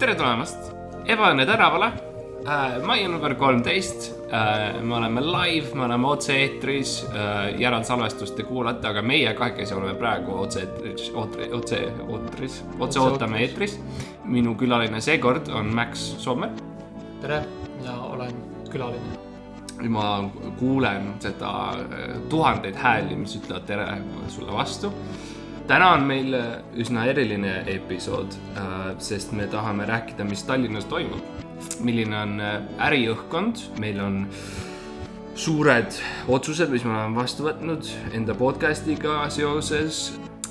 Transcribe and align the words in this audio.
tere 0.00 0.14
tulemast 0.16 0.70
Ebaõnne 1.10 1.44
tänavale 1.44 1.90
äh,. 2.48 2.78
mai 2.88 3.02
number 3.04 3.34
kolmteist 3.36 4.06
äh,. 4.32 4.78
me 4.80 4.94
oleme 4.96 5.20
live, 5.20 5.74
me 5.76 5.84
oleme 5.84 6.08
otse-eetris 6.08 6.94
äh,, 7.10 7.60
järelsalvestust 7.60 8.38
te 8.38 8.46
kuulate, 8.48 8.88
aga 8.88 9.02
meie 9.04 9.34
kahekesi 9.36 9.76
oleme 9.76 9.92
praegu 10.00 10.38
otse-eetris, 10.40 11.10
otse, 11.12 11.50
otse, 11.52 11.80
ootris, 12.08 12.62
otse 12.78 13.00
ootame 13.00 13.42
eetris. 13.44 13.76
minu 14.24 14.54
külaline 14.56 15.02
seekord 15.04 15.52
on 15.52 15.68
Max 15.74 16.06
Sommer. 16.24 16.54
tere, 17.20 17.42
mina 17.76 18.00
olen 18.14 18.40
külaline. 18.72 19.18
ma 19.88 20.06
kuulen 20.58 21.12
seda 21.20 21.52
äh, 21.76 22.16
tuhandeid 22.32 22.80
hääli, 22.80 23.20
mis 23.20 23.36
ütlevad 23.36 23.68
tere 23.68 23.90
sulle 24.28 24.56
vastu. 24.56 24.94
Täna 25.70 25.92
on 25.94 26.06
meil 26.08 26.34
äh, 26.34 26.48
üsna 26.82 27.04
eriline 27.10 27.60
episood, 27.70 28.34
sest 29.02 29.34
me 29.36 29.46
tahame 29.50 29.86
rääkida, 29.86 30.26
mis 30.26 30.42
Tallinnas 30.48 30.88
toimub. 30.90 31.22
milline 31.84 32.16
on 32.16 32.40
äh, 32.40 32.56
äriõhkkond, 32.88 33.60
meil 33.80 34.00
on 34.00 34.24
suured 35.38 35.94
otsused, 36.28 36.72
mis 36.72 36.84
me 36.84 36.94
oleme 36.94 37.20
vastu 37.20 37.44
võtnud 37.46 37.86
enda 38.16 38.34
podcast'iga 38.34 39.22
seoses, 39.32 40.10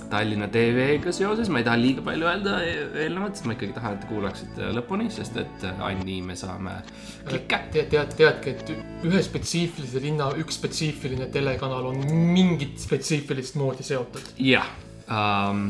Tallinna 0.10 0.48
TV-ga 0.50 1.12
seoses, 1.14 1.50
ma 1.54 1.60
ei 1.62 1.68
taha 1.68 1.78
liiga 1.82 2.04
palju 2.06 2.30
öelda 2.30 2.56
e- 2.66 2.88
eelnevalt, 3.04 3.36
sest 3.38 3.50
ma 3.50 3.58
ikkagi 3.58 3.76
tahan, 3.76 3.98
et 3.98 4.06
te 4.06 4.10
kuulaksite 4.10 4.74
lõpuni, 4.80 5.10
sest 5.14 5.38
et 5.42 5.66
äh, 5.68 5.86
ainult 5.90 6.08
nii 6.08 6.20
me 6.30 6.38
saame 6.40 6.80
klikke. 7.28 7.66
tead, 7.74 7.90
tead, 7.92 8.16
teadki, 8.22 8.56
et 8.56 9.10
ühe 9.10 9.26
spetsiifilise 9.26 10.06
linna 10.06 10.32
üks 10.40 10.62
spetsiifiline 10.62 11.28
telekanal 11.34 11.92
on 11.92 12.06
mingit 12.08 12.80
spetsiifilist 12.88 13.60
moodi 13.60 13.84
seotud. 13.90 14.38
jah 14.40 14.70
um,, 15.10 15.70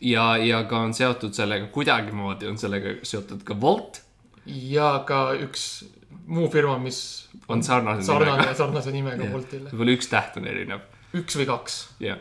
ja, 0.00 0.36
ja 0.42 0.62
ka 0.68 0.80
on 0.86 0.94
seotud 0.96 1.34
sellega, 1.36 1.68
kuidagimoodi 1.74 2.48
on 2.50 2.58
sellega 2.58 2.96
seotud 3.06 3.44
ka 3.46 3.56
Wolt, 3.60 4.02
ja 4.46 4.94
ka 5.06 5.28
üks 5.38 5.84
muu 6.26 6.48
firma, 6.50 6.78
mis 6.82 7.28
on 7.48 7.62
sarnase 7.62 8.06
sarnane 8.06 8.38
nimega. 8.38 8.56
sarnase 8.62 8.94
nimega 8.94 9.28
Boltile. 9.32 9.70
võib-olla 9.70 9.96
üks 9.96 10.10
täht 10.10 10.38
on 10.40 10.48
erinev, 10.50 10.84
üks 11.18 11.38
või 11.38 11.48
kaks. 11.50 11.78
jah 12.02 12.20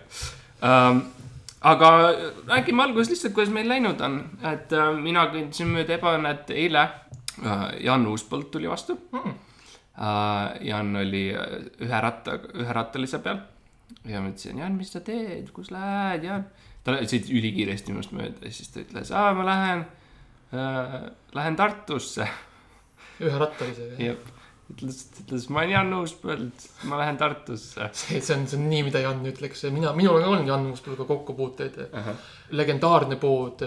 um,. 0.62 1.04
aga 1.62 1.92
räägime 2.50 2.84
alguses 2.88 3.14
lihtsalt, 3.14 3.36
kuidas 3.38 3.54
meil 3.54 3.70
läinud 3.70 4.02
on, 4.02 4.18
et 4.50 4.74
uh, 4.74 4.92
mina 4.98 5.28
kõndisin 5.34 5.70
mööda 5.74 5.98
ebaõnnet 6.00 6.50
eile 6.58 6.88
uh,. 7.44 7.70
Jan 7.82 8.08
Uuspõld 8.10 8.52
tuli 8.54 8.70
vastu 8.70 8.98
Mm. 9.12 9.38
uh,. 10.02 10.58
Jan 10.66 10.96
oli 10.96 11.28
uh, 11.36 11.58
ühe 11.86 12.02
ratta, 12.08 12.40
ühe 12.58 12.74
rattalise 12.74 13.22
peal 13.22 13.44
ja 14.08 14.22
ma 14.22 14.32
ütlesin, 14.32 14.60
Jan, 14.62 14.76
mis 14.80 14.92
sa 14.94 15.04
teed, 15.06 15.52
kus 15.56 15.72
lähed, 15.74 16.26
Jan. 16.28 16.46
ta 16.86 16.98
sõitis 17.02 17.32
ülikiiresti 17.34 17.96
minust 17.96 18.14
mööda 18.16 18.48
ja 18.48 18.54
siis 18.54 18.72
ta 18.74 18.84
ütles, 18.84 19.14
aa, 19.16 19.34
ma 19.38 19.48
lähen 19.48 19.88
äh,, 20.56 21.00
lähen 21.38 21.58
Tartusse. 21.60 22.28
ühe 23.22 23.42
rattalisega. 23.42 23.98
jah, 24.02 24.32
ütles, 24.72 25.04
ütles, 25.22 25.46
ma 25.54 25.62
olen 25.62 25.74
Jan 25.76 25.94
Uuspõld, 26.00 26.66
ma 26.90 27.00
lähen 27.04 27.20
Tartusse. 27.22 27.90
see, 27.94 28.22
see 28.24 28.36
on, 28.36 28.48
see 28.50 28.58
on 28.58 28.66
nii, 28.72 28.82
mida 28.88 29.04
Jan 29.04 29.22
ütleks, 29.30 29.64
mina, 29.74 29.94
minul 29.98 30.18
on 30.22 30.28
olnud 30.32 30.50
Jan 30.50 30.66
Uuspõlluga 30.72 31.06
kokkupuuteid. 31.12 31.80
legendaarne 32.58 33.20
pood, 33.22 33.62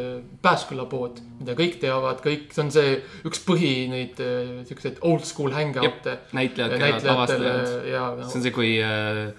Pääsküla 0.44 0.88
pood, 0.90 1.22
mida 1.38 1.54
kõik 1.58 1.78
teavad, 1.84 2.20
kõik, 2.24 2.50
see 2.56 2.66
on 2.66 2.74
see 2.74 2.98
üks 3.28 3.44
põhi 3.46 3.72
neid 3.92 4.20
eh, 4.24 4.60
siukseid 4.68 5.00
old 5.06 5.24
school 5.28 5.54
hangout'e 5.54 6.18
näitlejad 6.36 7.06
lavastajad. 7.06 7.74
ja 7.92 8.10
see 8.24 8.40
on 8.40 8.48
see, 8.48 8.54
kui 8.54 8.76
äh, 8.82 9.30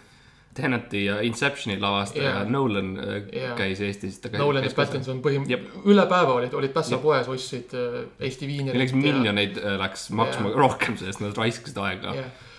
Teneti 0.56 1.02
ja 1.06 1.20
Inceptioni 1.26 1.76
lavastaja 1.82 2.30
Jaa. 2.30 2.44
Nolan 2.48 2.94
äh, 3.00 3.16
Jaa. 3.42 3.56
käis 3.60 3.82
Eestis. 3.84 4.22
Nolan 4.38 4.64
ja 4.64 4.72
Pattinson 4.76 5.18
Jep. 5.20 5.26
põhimõtteliselt 5.26 5.88
üle 5.92 6.06
päeva 6.12 6.38
olid, 6.40 6.54
olid 6.56 6.74
Pässa 6.76 7.00
poes, 7.04 7.28
ostsid 7.32 7.76
eh, 7.76 7.98
Eesti 8.30 8.48
viinerit. 8.48 8.78
milleks 8.78 8.96
miljoneid 8.96 9.60
äh, 9.60 9.76
läks 9.82 10.10
maksma 10.16 10.54
Jaa. 10.54 10.60
rohkem, 10.64 10.96
sest 11.02 11.24
nad 11.24 11.36
raiskasid 11.38 11.82
aega. 11.84 12.14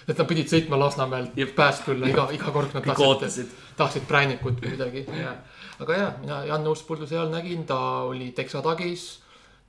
et 0.06 0.12
nad 0.12 0.28
pidid 0.28 0.52
sõitma 0.52 0.80
Lasnamäelt 0.82 1.38
Jep. 1.40 1.54
Pääskülla 1.56 2.10
iga, 2.12 2.26
iga 2.36 2.52
kord 2.52 2.76
nad 2.76 2.84
tahtsid, 2.90 3.56
tahtsid 3.80 4.04
präänikut 4.10 4.60
või 4.60 4.74
midagi, 4.76 5.06
jah. 5.16 5.40
aga 5.80 5.98
jah, 6.02 6.20
mina 6.20 6.42
Jan 6.52 6.68
Uuspõldu 6.68 7.08
seal 7.08 7.32
nägin, 7.32 7.64
ta 7.64 7.80
oli 8.10 8.28
teksatagis, 8.36 9.08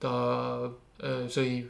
ta 0.04 0.12
öö, 0.68 1.26
sõi 1.32 1.64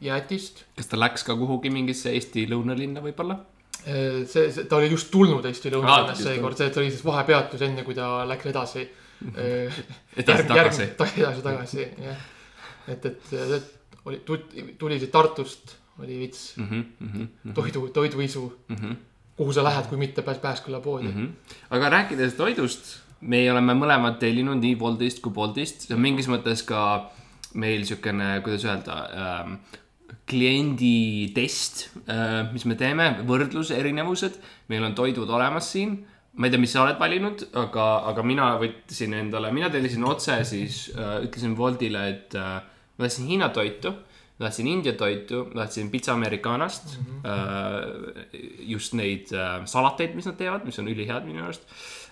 jäätist. 0.00 0.64
kas 0.76 0.86
ta 0.86 0.98
läks 1.00 1.24
ka 1.26 1.36
kuhugi 1.36 1.70
mingisse 1.70 2.14
Eesti 2.14 2.46
lõunalinna 2.50 3.02
võib-olla? 3.04 3.40
see, 3.86 4.50
see, 4.50 4.64
ta 4.66 4.80
oli 4.80 4.90
just 4.90 5.10
tulnud 5.10 5.44
Eesti 5.46 5.70
lõunalinnas 5.74 6.18
just 6.18 6.28
seekord, 6.30 6.58
see 6.58 6.82
oli 6.82 6.90
siis 6.90 7.04
vahepeatus, 7.06 7.62
enne 7.62 7.84
kui 7.86 7.94
ta 7.94 8.24
läks 8.28 8.50
edasi. 8.52 8.86
edasi-tagasi. 10.22 10.90
edasi-tagasi, 11.22 11.88
jah. 12.04 12.24
et, 12.92 13.06
et, 13.06 13.32
et 13.32 13.72
oli, 14.06 14.22
tuli 14.78 14.98
siit 15.00 15.12
Tartust, 15.12 15.76
oli 16.02 16.18
vits, 16.18 16.54
Mhm, 16.56 17.52
toidu, 17.54 17.88
toiduisu, 17.88 18.44
kuhu 19.36 19.52
sa 19.52 19.64
lähed, 19.64 19.88
kui 19.88 19.98
mitte 19.98 20.22
Pääs-, 20.22 20.40
Pääsküla 20.42 20.80
poodi 20.80 21.08
mm. 21.08 21.26
-hmm. 21.26 21.54
aga 21.70 21.88
rääkides 21.88 22.34
toidust, 22.34 22.98
me 23.20 23.52
oleme 23.52 23.74
mõlemad 23.74 24.18
tellinud 24.18 24.60
nii 24.60 24.76
Boltist 24.76 25.20
kui 25.20 25.32
Boltist, 25.32 25.80
see 25.80 25.94
on 25.94 26.00
mingis 26.00 26.28
mõttes 26.28 26.64
ka 26.64 27.10
meil 27.54 27.84
siukene, 27.84 28.40
kuidas 28.44 28.64
öelda 28.64 28.96
ähm,, 29.12 29.54
kliendi 30.26 31.30
test 31.34 31.88
äh,, 32.06 32.46
mis 32.52 32.66
me 32.66 32.76
teeme, 32.78 33.12
võrdlus, 33.28 33.70
erinevused. 33.74 34.38
meil 34.68 34.84
on 34.84 34.94
toidud 34.98 35.30
olemas 35.30 35.70
siin, 35.72 35.98
ma 36.36 36.48
ei 36.48 36.52
tea, 36.52 36.60
mis 36.60 36.72
sa 36.74 36.82
oled 36.84 36.98
valinud, 37.00 37.46
aga, 37.56 37.86
aga 38.10 38.24
mina 38.26 38.48
võtsin 38.60 39.14
endale, 39.16 39.52
mina 39.54 39.70
tellisin 39.72 40.04
otse 40.04 40.40
siis 40.48 40.86
äh,, 40.96 41.20
ütlesin 41.28 41.54
Boltile, 41.58 42.08
et 42.12 42.36
äh, 42.38 42.58
ma 42.96 43.06
tahtsin 43.06 43.28
Hiina 43.30 43.50
toitu, 43.54 43.94
tahtsin 44.38 44.66
India 44.66 44.92
toitu, 44.92 45.44
tahtsin 45.54 45.90
pitsa 45.90 46.12
Americanast 46.12 46.98
mm, 46.98 47.04
-hmm. 47.04 47.28
äh, 47.28 48.58
just 48.58 48.94
neid 48.94 49.32
äh, 49.32 49.64
salateid, 49.64 50.14
mis 50.14 50.26
nad 50.26 50.36
teevad, 50.36 50.64
mis 50.64 50.78
on 50.78 50.88
ülihead 50.88 51.24
minu 51.24 51.44
arust. 51.44 51.62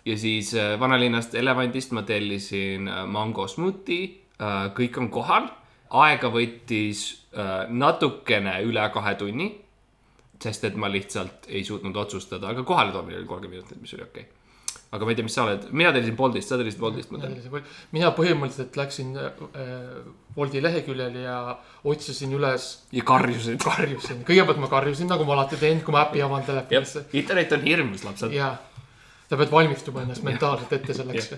ja 0.04 0.16
siis 0.18 0.54
äh, 0.54 0.80
vanalinnast 0.80 1.34
Elevandist 1.34 1.92
ma 1.92 2.02
tellisin 2.02 2.88
äh, 2.88 3.06
mango 3.06 3.48
smuuti 3.48 4.20
äh,, 4.40 4.70
kõik 4.74 4.98
on 4.98 5.10
kohal. 5.10 5.48
Aega 5.90 6.30
võttis 6.32 7.04
äh, 7.36 7.66
natukene 7.70 8.56
üle 8.66 8.86
kahe 8.94 9.14
tunni, 9.20 9.50
sest 10.42 10.64
et 10.68 10.78
ma 10.80 10.90
lihtsalt 10.90 11.48
ei 11.48 11.64
suutnud 11.64 11.96
otsustada, 11.96 12.50
aga 12.52 12.64
kohaletoomine 12.66 13.20
oli 13.20 13.28
kolmkümmend 13.28 13.62
minutit, 13.62 13.80
mis 13.80 13.94
oli 13.96 14.04
okei 14.04 14.24
okay.. 14.26 14.82
aga 14.96 15.06
ma 15.06 15.12
ei 15.12 15.18
tea, 15.18 15.28
mis 15.28 15.38
sa 15.38 15.46
oled, 15.46 15.68
mina 15.72 15.92
tellisin 15.94 16.18
Boltist, 16.18 16.50
sa 16.50 16.58
tellisid 16.60 16.82
Boltist, 16.82 17.14
ma 17.14 17.22
tean. 17.22 17.64
mina 17.94 18.10
põhimõtteliselt 18.16 18.76
läksin 18.80 19.14
äh, 19.20 19.40
Woldi 20.36 20.62
leheküljele 20.64 21.24
ja 21.24 21.38
otsisin 21.86 22.34
üles, 22.34 22.68
ja 22.92 23.06
karjusid. 23.06 23.62
karjusin, 23.62 24.24
kõigepealt 24.28 24.60
ma 24.60 24.70
karjusin, 24.72 25.08
nagu 25.12 25.26
ma 25.28 25.38
alati 25.38 25.60
teen, 25.62 25.84
kui 25.86 25.94
ma 25.94 26.04
äpi 26.08 26.24
avan 26.26 26.46
telefonisse. 26.46 27.06
internet 27.12 27.56
on 27.56 27.66
hirmus, 27.68 28.04
lapsed. 28.08 28.34
ja 28.34 28.56
sa 29.28 29.38
pead 29.40 29.52
valmistuma 29.52 30.04
ennast 30.04 30.24
mentaalselt 30.26 30.72
ette 30.76 30.96
selleks. 30.96 31.34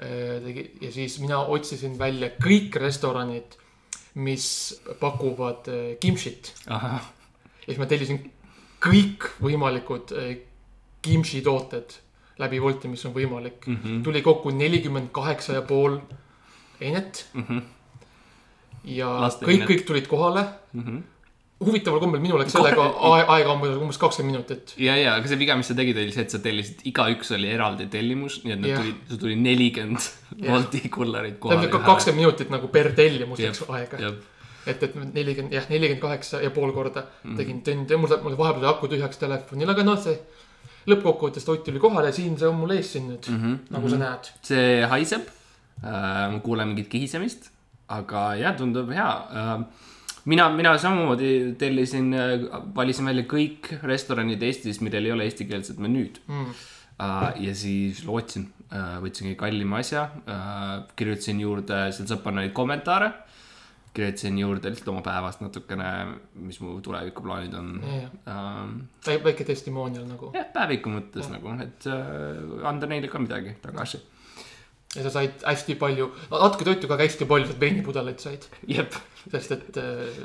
Tegi 0.00 0.66
ja 0.80 0.92
siis 0.92 1.18
mina 1.20 1.42
otsisin 1.52 1.98
välja 1.98 2.30
kõik 2.40 2.76
restoranid, 2.80 3.56
mis 4.14 4.46
pakuvad 5.00 5.68
äh, 5.70 5.96
kimchit 6.00 6.54
ja 6.66 7.00
siis 7.66 7.78
ma 7.78 7.88
tellisin 7.90 8.22
kõikvõimalikud 8.80 10.14
äh, 10.16 10.30
kimchi 11.04 11.42
tooted 11.44 11.98
läbi 12.40 12.60
Wolti, 12.60 12.88
mis 12.88 13.04
on 13.04 13.14
võimalik 13.14 13.66
mm. 13.66 13.76
-hmm. 13.76 14.02
tuli 14.04 14.22
kokku 14.22 14.50
nelikümmend 14.50 15.12
kaheksa 15.12 15.58
ja 15.58 15.62
pool 15.62 15.98
einet 16.80 17.26
mm. 17.34 17.40
Mhm. 17.42 17.58
ja 18.96 19.10
Laste 19.20 19.46
kõik, 19.46 19.66
kõik 19.68 19.86
tulid 19.86 20.06
kohale 20.08 20.46
mm. 20.72 20.82
-hmm. 20.82 21.02
Huvitaval 21.60 22.00
kombel 22.00 22.20
minul 22.24 22.40
läks 22.40 22.54
sellega 22.56 22.84
ae- 23.10 23.26
aega 23.36 23.52
umbes, 23.52 23.74
umbes 23.76 23.98
kakskümmend 24.00 24.32
minutit. 24.38 24.74
ja, 24.80 24.94
ja, 24.96 25.14
aga 25.18 25.28
see 25.28 25.36
viga, 25.40 25.56
mis 25.60 25.68
sa 25.68 25.74
tegid, 25.76 25.96
oli 26.00 26.12
see, 26.14 26.22
et 26.24 26.30
sa 26.32 26.38
tellisid, 26.40 26.80
igaüks 26.88 27.30
oli 27.36 27.50
eraldi 27.52 27.86
tellimus, 27.92 28.38
nii 28.44 28.52
et 28.56 28.60
nad 28.62 28.70
Jah. 28.70 28.80
tulid, 28.80 29.00
sul 29.10 29.18
tuli 29.24 29.36
nelikümmend 29.36 30.00
Jah. 30.40 30.50
Bolti 30.54 30.80
kullerit 30.88 31.38
kohale. 31.42 31.68
kakskümmend 31.68 32.22
minutit 32.24 32.50
nagu 32.50 32.68
per 32.72 32.92
tellimus 32.96 33.38
läks 33.44 33.62
aega. 33.68 34.12
et, 34.66 34.82
et 34.82 34.94
nelikümmend, 34.94 35.52
jah, 35.52 35.68
nelikümmend 35.68 36.00
kaheksa 36.02 36.40
ja 36.42 36.50
pool 36.50 36.72
korda 36.72 37.04
Mhm. 37.24 37.36
tegin 37.36 37.60
tund 37.62 37.90
ja 37.90 37.98
mul, 37.98 38.08
mul 38.22 38.36
vahepeal 38.40 38.64
oli 38.64 38.70
aku 38.72 38.88
tühjaks 38.88 39.18
telefonil, 39.20 39.68
aga 39.70 39.82
noh, 39.84 39.98
see 40.00 40.16
lõppkokkuvõttes 40.88 41.44
Ott 41.48 41.64
tuli 41.64 41.78
kohale 41.78 42.08
ja 42.08 42.12
siin 42.16 42.38
see 42.40 42.48
on 42.48 42.56
mul 42.56 42.70
ees 42.72 42.92
siin 42.92 43.04
nüüd 43.10 43.28
mm, 43.28 43.36
Mhm, 43.36 43.52
-hmm. 43.52 43.58
nagu 43.76 43.88
sa 43.88 43.96
näed. 44.00 44.30
see 44.42 44.86
haiseb 44.86 45.28
äh,, 45.84 46.40
kuulen 46.42 46.68
mingit 46.68 46.88
kihisemist, 46.88 47.50
aga 47.88 48.34
jah, 48.40 48.56
tundub 48.56 48.88
hea 48.92 49.10
äh,. 49.10 49.64
mina, 50.24 50.48
mina 50.52 50.74
samamoodi 50.78 51.54
tellisin 51.58 52.12
äh,, 52.14 52.44
valisin 52.76 53.08
välja 53.08 53.24
kõik 53.30 53.72
restoranid 53.86 54.42
Eestis, 54.42 54.80
millel 54.84 55.08
ei 55.08 55.12
ole 55.16 55.24
eestikeelset 55.28 55.78
menüüd 55.80 56.20
Mm. 56.28 56.50
uh,. 57.00 57.30
ja 57.40 57.54
siis 57.54 58.04
lootsin 58.04 58.50
uh,, 58.68 58.98
võtsin 59.04 59.30
kõige 59.30 59.40
kallima 59.40 59.80
asja 59.80 60.08
kirjutasin 60.96 61.40
juurde 61.40 61.82
seal 61.96 62.08
sõpranna 62.10 62.44
neid 62.44 62.52
kommentaare. 62.56 63.12
kirjutasin 63.94 64.38
juurde 64.38 64.70
lihtsalt 64.70 64.88
oma 64.92 65.02
päevast 65.02 65.40
natukene, 65.42 65.88
mis 66.34 66.60
mu 66.60 66.76
tulevikuplaanid 66.84 67.54
on 67.58 67.72
ja. 67.82 68.10
uh,. 68.34 69.24
väike 69.24 69.44
testimoonial 69.44 70.06
nagu. 70.06 70.30
jah, 70.36 70.46
päeviku 70.54 70.92
mõttes 70.92 71.30
nagu, 71.32 71.56
et 71.64 71.88
anda 72.64 72.86
neile 72.86 73.08
ka 73.08 73.18
midagi 73.18 73.56
tagasi. 73.62 74.02
ja 74.96 75.02
sa 75.02 75.10
said 75.10 75.42
hästi 75.46 75.74
palju, 75.80 76.12
natuke 76.30 76.64
toitu 76.68 76.90
aga 76.90 77.02
hästi 77.02 77.26
palju 77.30 77.46
sealt 77.50 77.60
veinipudeleid 77.60 78.20
said, 78.22 78.46
jep, 78.68 78.94
sest 79.28 79.56
et 79.56 79.80
äh, 79.80 80.22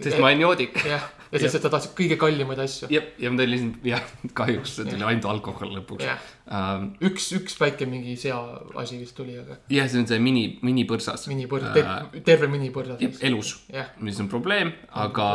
sest 0.00 0.18
ma 0.18 0.28
olen 0.28 0.42
joodik. 0.42 0.76
jah, 0.88 1.04
ja 1.30 1.40
sest, 1.40 1.58
et 1.58 1.64
sa 1.64 1.70
tahtsid 1.70 1.94
kõige 1.98 2.18
kallimaid 2.18 2.60
asju. 2.64 2.88
jep, 2.92 3.14
ja 3.22 3.30
ma 3.30 3.38
tõin 3.40 3.52
lihtsalt, 3.52 3.86
jah, 3.86 4.04
kahjuks 4.40 4.74
tuli 4.80 4.98
ainult 4.98 5.28
alkohol 5.30 5.74
lõpuks 5.78 6.06
jah, 6.06 6.28
um,. 6.48 6.88
üks, 7.08 7.30
üks 7.38 7.56
väike 7.60 7.88
mingi 7.90 8.16
sea 8.20 8.38
asi 8.80 8.98
vist 9.00 9.16
tuli, 9.18 9.36
aga 9.38 9.58
jah, 9.72 9.88
see 9.90 10.02
on 10.02 10.08
see 10.10 10.20
mini, 10.22 10.44
minipõrsas. 10.66 11.28
minipõrd 11.30 11.70
uh,, 11.70 11.96
terve 12.26 12.50
minipõrd. 12.50 12.96
elus, 13.00 13.56
jah, 13.72 13.92
mis 14.02 14.18
on 14.22 14.30
probleem, 14.32 14.74
aga 15.04 15.28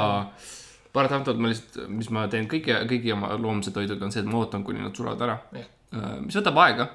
paratamatult 0.95 1.39
ma 1.39 1.51
lihtsalt, 1.53 1.83
mis 1.93 2.09
ma 2.15 2.25
teen 2.31 2.49
kõigi, 2.51 2.75
kõigi 2.89 3.13
oma 3.15 3.35
loomse 3.39 3.71
toiduga 3.75 4.07
on 4.07 4.15
see, 4.15 4.25
et 4.25 4.31
ma 4.31 4.41
ootan, 4.41 4.65
kuni 4.67 4.83
nad 4.83 4.95
surevad 4.95 5.27
ära 5.27 5.39
Jah. 5.55 5.69
uh,. 5.95 6.15
mis 6.25 6.39
võtab 6.41 6.59
aega. 6.65 6.89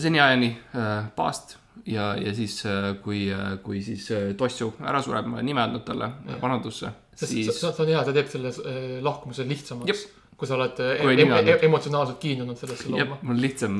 seniajani 0.00 0.54
uh, 0.72 1.10
paast 1.16 1.58
ja, 1.86 2.12
ja 2.20 2.34
siis 2.36 2.58
uh, 2.66 2.92
kui 3.02 3.26
uh,, 3.32 3.56
kui 3.64 3.82
siis 3.84 4.08
uh, 4.14 4.32
tossu 4.38 4.72
ära 4.80 5.02
sureb, 5.04 5.28
ma 5.30 5.44
nime 5.44 5.64
andnud 5.64 5.84
talle 5.86 6.10
vanadusse, 6.42 6.92
siis 7.18 7.50
see 7.56 7.70
on 7.72 7.92
hea, 7.92 8.02
ta 8.06 8.14
teeb 8.16 8.30
selle 8.32 8.52
äh, 8.52 8.98
lahkumise 9.04 9.46
lihtsamaks. 9.48 10.06
Kui 10.42 10.48
sa 10.48 10.56
oled 10.56 10.78
äh, 10.82 10.96
Kui 10.98 11.14
em, 11.22 11.34
em, 11.36 11.50
emotsionaalselt 11.68 12.18
kiindunud 12.22 12.58
sellesse 12.58 12.90
looma., 12.90 13.18
mul 13.22 13.36
on 13.36 13.42
lihtsam 13.42 13.76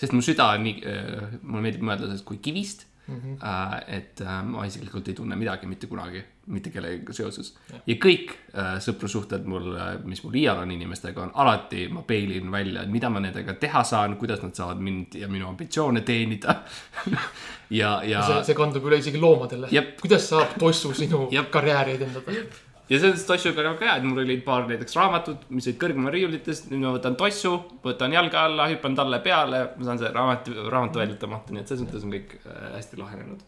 sest 0.00 0.12
mu 0.12 0.20
süda 0.24 0.50
on 0.58 0.66
nii 0.66 0.96
mulle 1.40 1.62
meeldib 1.68 1.86
mõelda 1.88 2.08
sellest 2.10 2.26
kui 2.28 2.40
kivist 2.44 2.84
Mm 3.06 3.14
-hmm. 3.14 3.34
uh,. 3.34 3.94
et 3.96 4.20
uh, 4.20 4.40
ma 4.48 4.64
isiklikult 4.66 5.08
ei 5.08 5.14
tunne 5.14 5.36
midagi 5.36 5.66
mitte 5.66 5.86
kunagi, 5.86 6.24
mitte 6.46 6.70
kellegagi 6.70 7.12
seoses 7.12 7.54
ja 7.86 7.94
kõik 8.04 8.32
uh, 8.32 8.78
sõprussuhted 8.80 9.44
mul 9.44 9.76
mis 10.04 10.22
mul 10.24 10.34
iial 10.34 10.62
on 10.62 10.70
inimestega, 10.70 11.22
on 11.22 11.30
alati, 11.34 11.88
ma 11.88 12.02
peilin 12.02 12.50
välja, 12.52 12.82
et 12.82 12.90
mida 12.90 13.10
ma 13.10 13.20
nendega 13.20 13.54
teha 13.54 13.84
saan, 13.84 14.16
kuidas 14.16 14.42
nad 14.42 14.54
saavad 14.54 14.80
mind 14.80 15.14
ja 15.14 15.28
minu 15.28 15.48
ambitsioone 15.48 16.00
teenida 16.00 16.62
ja, 17.80 18.02
ja 18.02 18.22
see, 18.26 18.44
see 18.44 18.54
kandub 18.54 18.84
üle 18.84 18.98
isegi 18.98 19.20
loomadele 19.20 19.68
kuidas 20.00 20.28
saab 20.28 20.58
tossu 20.58 20.94
sinu 20.94 21.28
karjääri 21.50 21.98
edendada? 21.98 22.32
Ja 22.88 23.00
sellest 23.00 23.26
tossuga 23.28 23.62
on 23.62 23.74
väga 23.74 23.86
hea, 23.86 23.96
et 23.98 24.06
mul 24.08 24.22
olid 24.24 24.42
paar 24.44 24.66
näiteks 24.68 24.96
raamatut, 24.98 25.46
mis 25.54 25.68
olid 25.70 25.78
kõrgemal 25.80 26.12
riiulitest, 26.14 26.68
nüüd 26.72 26.84
ma 26.84 26.92
võtan 26.96 27.16
tossu, 27.20 27.54
võtan 27.84 28.12
jalge 28.12 28.40
alla, 28.40 28.68
hüppan 28.72 28.96
talle 28.98 29.20
peale, 29.24 29.62
ma 29.78 29.88
saan 29.88 30.00
selle 30.00 30.12
raamatu, 30.16 30.56
raamatu 30.72 31.02
välja 31.02 31.18
tõmmata, 31.20 31.54
nii 31.54 31.64
et 31.64 31.72
selles 31.72 31.86
mõttes 31.86 32.04
on 32.04 32.14
kõik 32.16 32.36
äh, 32.42 32.66
hästi 32.76 33.00
lahenenud. 33.00 33.46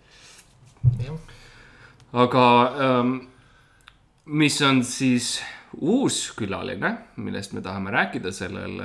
aga 2.27 2.47
ähm, 2.87 3.15
mis 4.27 4.57
on 4.65 4.83
siis 4.87 5.37
uus 5.77 6.33
külaline, 6.39 6.97
millest 7.21 7.53
me 7.53 7.63
tahame 7.65 7.93
rääkida 7.93 8.33
sellel, 8.33 8.81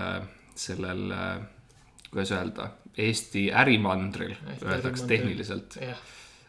sellel, 0.56 1.08
kuidas 2.12 2.36
öelda, 2.36 2.72
Eesti 3.00 3.46
ärimandril, 3.56 4.34
öeldakse 4.68 5.06
tehniliselt. 5.08 5.78
jah. 5.80 6.00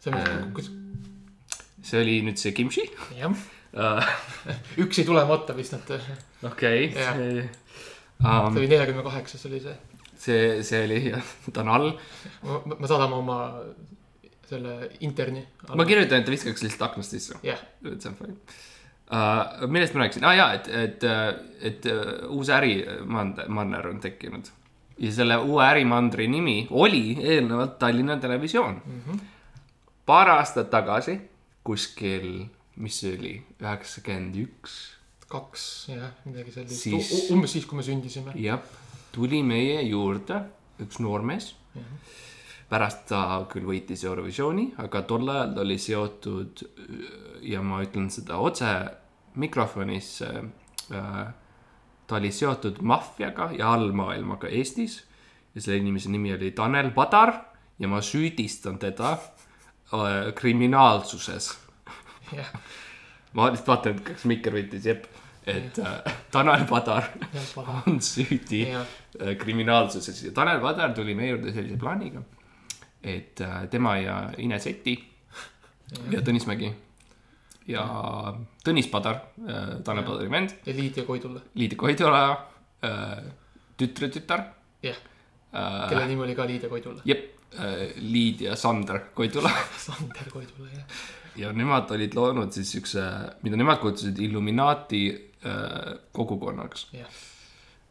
see 0.02 0.10
Äh. 0.10 0.42
on, 0.42 0.48
kus, 0.50 0.72
see 1.86 2.00
oli 2.02 2.16
nüüd 2.26 2.40
see 2.40 2.50
kimchi 2.56 2.88
jah. 3.14 3.30
üks 4.84 5.00
ei 5.00 5.06
tulemata 5.08 5.56
vist 5.56 5.72
nad, 5.72 5.88
see 5.88 6.16
okei 6.48 6.90
Jah. 6.92 7.14
okay., 7.16 7.46
um, 8.20 8.56
oli 8.56 8.68
neljakümne 8.68 9.04
kaheksas 9.06 9.46
oli 9.48 9.62
see. 9.64 9.76
see, 10.14 10.42
see 10.66 10.84
oli, 10.84 11.00
ta 11.52 11.64
on 11.64 11.72
all. 11.72 11.94
ma, 12.44 12.60
ma 12.74 12.90
saadan 12.90 13.16
oma 13.16 13.38
selle 14.52 14.90
interni. 15.00 15.46
ma 15.72 15.86
kirjutan, 15.88 16.20
et 16.20 16.28
ta 16.28 16.34
viskaks 16.34 16.64
lihtsalt 16.64 16.86
aknast 16.90 17.16
sisse. 17.16 17.40
jah, 17.46 17.60
et 17.88 17.96
see 17.96 18.12
on 18.12 18.18
fine 18.20 18.36
uh,. 18.36 19.68
millest 19.68 19.96
ma 19.96 20.04
rääkisin 20.04 20.26
ah,, 20.28 20.36
jaa, 20.36 20.50
et, 20.58 20.68
et, 20.68 21.06
et 21.70 21.92
uh, 21.92 22.36
uus 22.36 22.52
ärimanner 22.52 23.88
on 23.88 24.00
tekkinud. 24.04 24.50
ja 25.02 25.12
selle 25.12 25.38
uue 25.42 25.64
ärimandri 25.64 26.28
nimi 26.28 26.66
oli 26.70 27.16
eelnevalt 27.20 27.78
Tallinna 27.78 28.18
Televisioon 28.20 28.82
mm. 28.84 29.04
-hmm. 29.06 29.20
paar 30.06 30.36
aastat 30.36 30.70
tagasi, 30.70 31.20
kuskil, 31.64 32.44
mis 32.76 32.98
see 33.02 33.16
oli, 33.18 33.32
üheksakümmend 33.60 34.38
üks, 34.46 34.76
kaks, 35.32 35.66
jah, 35.92 36.12
midagi 36.24 36.54
sellist 36.54 36.84
Siis- 36.84 37.08
siis.... 37.08 37.30
umbes 37.34 37.52
siis, 37.56 37.66
kui 37.68 37.78
me 37.80 37.84
sündisime. 37.86 38.34
jah, 38.40 38.62
tuli 39.12 39.42
meie 39.42 39.82
juurde 39.88 40.42
üks 40.82 41.00
noormees. 41.00 41.54
pärast 42.72 43.04
ta 43.10 43.44
küll 43.52 43.66
võitis 43.68 44.00
Eurovisiooni, 44.08 44.72
aga 44.80 45.02
tol 45.04 45.28
ajal 45.28 45.54
ta 45.54 45.60
oli 45.60 45.76
seotud 45.78 46.62
ja 47.44 47.60
ma 47.60 47.82
ütlen 47.84 48.08
seda 48.10 48.38
otse 48.40 48.72
mikrofonis 49.36 50.22
äh,. 50.24 51.32
ta 52.06 52.16
oli 52.16 52.32
seotud 52.32 52.80
maffiaga 52.80 53.50
ja 53.56 53.72
allmaailmaga 53.72 54.48
Eestis 54.48 55.02
ja 55.54 55.60
selle 55.60 55.78
inimese 55.82 56.10
nimi 56.12 56.32
oli 56.32 56.50
Tanel 56.56 56.90
Padar 56.96 57.34
ja 57.78 57.88
ma 57.88 58.00
süüdistan 58.00 58.78
teda 58.78 59.12
äh, 59.12 60.32
kriminaalsuses. 60.34 61.52
Ma 63.32 63.48
lihtsalt 63.50 63.70
vaatan, 63.72 63.96
et 63.96 64.04
kas 64.06 64.26
mikker 64.30 64.54
võttis, 64.56 64.86
jep, 64.86 65.06
et 65.48 65.78
äh, 65.82 66.14
Tanel 66.30 66.66
Padar 66.70 67.08
on 67.86 67.98
süüdi 68.04 68.62
jah, 68.68 68.86
äh, 69.20 69.34
kriminaalsuses. 69.40 70.22
Ja 70.28 70.32
Tanel 70.36 70.60
Padar 70.62 70.94
tuli 70.96 71.16
meie 71.18 71.32
juurde 71.34 71.54
sellise 71.54 71.78
plaaniga, 71.80 72.22
et 73.02 73.40
äh, 73.42 73.58
tema 73.72 73.96
ja 73.98 74.22
Ines 74.38 74.68
Eti 74.70 74.96
ja 76.12 76.22
Tõnis 76.24 76.46
Mägi 76.48 76.70
ja 77.68 77.84
Tõnis 78.64 78.88
Padar, 78.90 79.20
Tanel 79.84 80.06
Padari 80.06 80.30
vend, 80.30 80.56
ja 80.66 80.74
Liidia 80.76 81.04
Koidula, 81.06 81.42
Liidia 81.58 81.78
Koidula 81.78 82.22
äh, 82.82 83.22
tütre 83.78 84.08
tütar. 84.12 84.46
Jah, 84.82 84.98
äh,. 85.52 85.88
kelle 85.88 86.06
nimi 86.10 86.24
oli 86.26 86.34
ka 86.34 86.46
Liidia 86.46 86.70
Koidula. 86.70 87.02
jep 87.04 87.28
äh,, 87.54 87.92
Liidia 87.96 88.56
Sander 88.56 89.00
Koidula. 89.14 89.50
Sander 89.86 90.30
Koidula, 90.30 90.70
jah. 90.74 90.86
Ja 91.36 91.52
nemad 91.52 91.90
olid 91.90 92.14
loonud 92.14 92.52
siis 92.52 92.72
siukse, 92.76 93.04
mida 93.42 93.56
nemad 93.56 93.80
kutsusid 93.82 94.18
Illuminaati 94.18 95.02
äh, 95.46 95.94
kogukonnaks. 96.12 96.88
jah, 96.92 97.20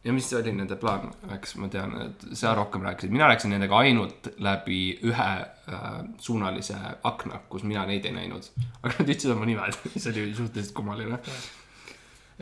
ja 0.04 0.12
mis 0.12 0.32
oli 0.34 0.52
nende 0.52 0.76
plaan, 0.76 1.10
eks 1.36 1.56
ma 1.62 1.68
tean, 1.72 1.94
et 2.06 2.24
sa 2.38 2.54
rohkem 2.58 2.82
rääkisid, 2.86 3.12
mina 3.14 3.28
rääkisin 3.30 3.54
nendega 3.54 3.78
ainult 3.78 4.32
läbi 4.42 4.80
ühe 5.06 5.30
äh, 5.42 5.90
suunalise 6.18 6.78
akna, 7.02 7.42
kus 7.48 7.62
mina 7.62 7.86
neid 7.86 8.06
ei 8.08 8.14
näinud. 8.16 8.48
aga 8.82 8.94
nad 8.98 9.08
ütlesid 9.08 9.34
oma 9.34 9.48
nimed, 9.48 9.78
mis 9.94 10.06
oli 10.10 10.30
suhteliselt 10.34 10.74
kummaline. 10.76 11.18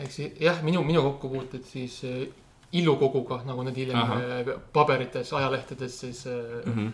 eks 0.00 0.23
jah, 0.41 0.62
minu, 0.64 0.85
minu 0.87 1.02
kokkupuuted 1.08 1.67
siis 1.69 2.00
äh, 2.08 2.25
illukoguga, 2.73 3.43
nagu 3.47 3.64
need 3.67 3.79
hiljem 3.82 4.16
äh, 4.16 4.50
paberites, 4.73 5.33
ajalehtedes 5.33 6.00
siis 6.00 6.26
äh, 6.26 6.66
mm. 6.66 6.73
-hmm. 6.73 6.92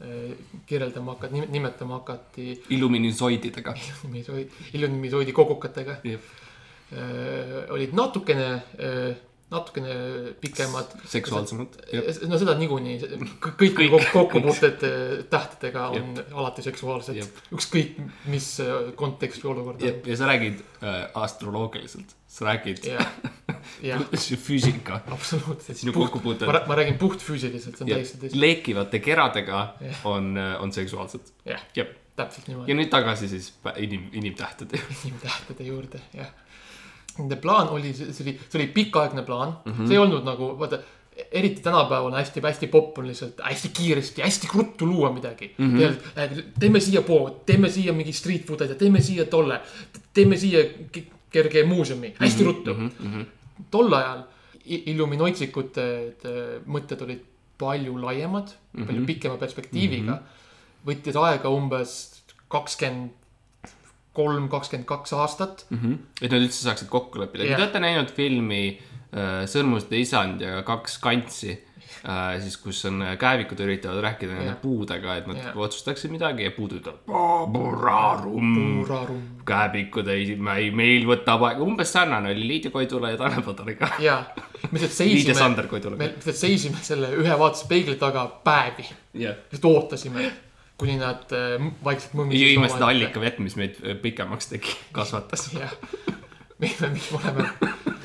Äh, 0.00 0.34
kirjeldama 0.66 1.14
hakati, 1.16 1.40
nimetama 1.50 1.94
hakati 2.00 2.62
Illuminisoididega. 2.70 3.74
illuminisoidi 4.74 5.32
kogukatega 5.32 5.98
äh,. 6.04 6.18
olid 7.70 7.92
natukene 7.92 8.46
äh,, 8.78 9.16
natukene 9.50 9.92
pikemad. 10.40 10.86
seksuaalsemad. 11.08 11.76
no 12.28 12.38
seda 12.40 12.54
niikuinii, 12.58 12.98
kõik, 13.00 13.54
kõik 13.60 13.76
Kõik. 13.78 13.90
kok- 13.94 14.10
kokkupuuted 14.12 14.82
äh, 14.84 15.24
tähtedega 15.32 15.86
on 15.96 16.10
Jep. 16.16 16.32
alati 16.36 16.62
seksuaalsed 16.66 17.22
ükskõik, 17.56 17.96
mis 18.28 18.50
kontekst 18.96 19.44
või 19.44 19.54
olukord 19.56 19.80
ja 19.84 19.92
on., 19.94 20.02
ja 20.04 20.16
sa 20.20 20.28
räägid 20.28 20.60
äh, 20.82 20.98
astroloogiliselt, 21.16 22.12
sa 22.38 22.46
räägid 22.46 22.84
jah, 22.86 23.06
jah, 23.82 24.02
füüsika, 24.46 25.00
absoluutselt. 25.10 25.78
sinu 25.78 25.94
kokkupuuted 25.96 26.50
ma, 26.50 26.76
räägin 26.78 26.98
puhtfüüsiliselt, 27.00 27.78
see 27.78 27.86
on 27.86 27.92
ja 27.92 27.98
täiesti 27.98 28.20
tõsi. 28.22 28.40
leekivate 28.40 29.00
keradega 29.02 29.62
Jah. 29.82 30.04
on, 30.08 30.36
on 30.38 30.74
seksuaalsed. 30.74 31.32
jah, 31.48 31.64
jep, 31.76 31.96
täpselt 32.18 32.46
ja 32.46 32.54
niimoodi. 32.54 32.76
nüüd 32.78 32.92
tagasi 32.92 33.30
siis 33.30 33.50
inim, 33.76 34.06
inimtähtede. 34.12 34.80
inimtähtede 35.04 35.66
juurde, 35.70 36.02
jah. 36.14 36.30
Nende 37.18 37.34
plaan 37.42 37.72
oli, 37.74 37.90
see 37.98 38.12
oli, 38.22 38.36
see 38.46 38.60
oli 38.60 38.68
pikaaegne 38.76 39.24
plaan 39.26 39.56
mm. 39.64 39.72
-hmm. 39.72 39.90
see 39.90 39.98
ei 39.98 40.04
olnud 40.04 40.22
nagu, 40.26 40.52
vaata, 40.58 40.78
eriti 41.34 41.62
tänapäeval 41.62 42.12
on 42.12 42.14
hästi, 42.14 42.40
hästi 42.44 42.66
popp 42.70 42.98
on 42.98 43.08
lihtsalt 43.10 43.40
hästi 43.42 43.68
kiiresti, 43.74 44.22
hästi 44.22 44.48
ruttu 44.54 44.86
luua 44.86 45.10
midagi 45.12 45.54
mm. 45.58 45.78
-hmm. 45.78 46.42
teeme 46.60 46.80
siia 46.80 47.02
pood, 47.02 47.42
teeme 47.46 47.70
siia 47.70 47.92
mingi 47.92 48.12
street 48.12 48.46
footage, 48.46 48.74
teeme 48.74 49.00
siia 49.00 49.24
tolle, 49.24 49.60
teeme 50.14 50.36
siia 50.36 50.62
kerge 51.30 51.64
muuseumi, 51.64 52.14
hästi 52.18 52.44
Mhm. 52.44 52.48
ruttu 52.48 52.74
mm. 52.74 52.90
-hmm. 53.00 53.24
tol 53.70 53.92
ajal 53.94 54.22
i- 54.64 54.82
illuminoitsikute 54.92 55.84
et, 56.08 56.24
mõtted 56.66 57.02
olid 57.02 57.20
palju 57.58 57.96
laiemad 58.00 58.48
mm, 58.48 58.82
-hmm. 58.82 58.86
palju 58.86 59.06
pikema 59.06 59.36
perspektiiviga 59.36 60.12
mm. 60.12 60.18
-hmm. 60.18 60.90
võttis 60.90 61.16
aega 61.16 61.48
umbes 61.48 62.22
kakskümmend 62.48 63.10
kolm, 64.12 64.48
kakskümmend 64.48 64.86
kaks 64.86 65.12
aastat. 65.12 65.66
mm. 65.70 65.78
-hmm. 65.78 65.96
et 66.22 66.30
nad 66.30 66.40
üldse 66.42 66.62
saaksid 66.62 66.88
kokku 66.88 67.20
leppida 67.20 67.44
yeah., 67.44 67.56
te 67.56 67.62
olete 67.62 67.80
näinud 67.80 68.10
filmi 68.14 68.78
äh, 69.14 69.44
Sõrmuste 69.46 69.96
isand 70.00 70.40
ja 70.40 70.62
kaks 70.62 70.98
kantsi 70.98 71.58
äh,. 72.04 72.40
siis, 72.42 72.56
kus 72.62 72.80
on 72.88 73.02
äh, 73.02 73.14
käevikud 73.20 73.60
üritavad 73.64 74.02
rääkida 74.04 74.34
nende 74.34 74.52
Jah. 74.52 74.60
puudega, 74.62 75.16
et 75.18 75.28
nad 75.30 75.40
Jah. 75.40 75.56
otsustaksid 75.56 76.12
midagi 76.14 76.46
ja 76.46 76.52
puud 76.54 76.76
ütlevad. 76.78 77.00
Purarum. 77.54 78.56
käevikud 79.48 80.10
ei, 80.12 80.34
ei, 80.56 80.70
meil 80.70 81.06
võtab 81.08 81.46
aega, 81.48 81.64
umbes 81.64 81.92
sarnane 81.94 82.32
oli 82.34 82.46
Liidia 82.48 82.74
Koidula 82.74 83.12
ja 83.14 83.20
Tanel 83.20 83.44
Padariga. 83.46 83.90
jaa, 84.02 84.20
me 84.70 84.74
lihtsalt 84.78 84.98
seisime, 84.98 85.48
me 85.96 86.10
lihtsalt 86.12 86.42
seisime 86.42 86.82
selle 86.82 87.14
ühe 87.16 87.38
vaatuspeegli 87.40 87.96
taga 88.00 88.26
päevi. 88.44 88.86
jah, 89.18 89.40
lihtsalt 89.48 89.70
ootasime, 89.72 90.30
kuni 90.78 90.98
nad 91.00 91.26
äh, 91.34 91.56
vaikselt 91.84 92.14
mõmisesid. 92.18 92.54
jõime 92.54 92.70
seda. 92.72 92.92
allikavett, 92.92 93.42
mis 93.42 93.58
meid 93.58 93.80
äh, 93.82 93.98
pikemaks 94.02 94.52
tegi, 94.52 94.76
kasvatas. 94.92 95.48
jah, 95.56 95.74
me, 96.58 96.70
me 96.80 96.92
oleme, 97.18 97.50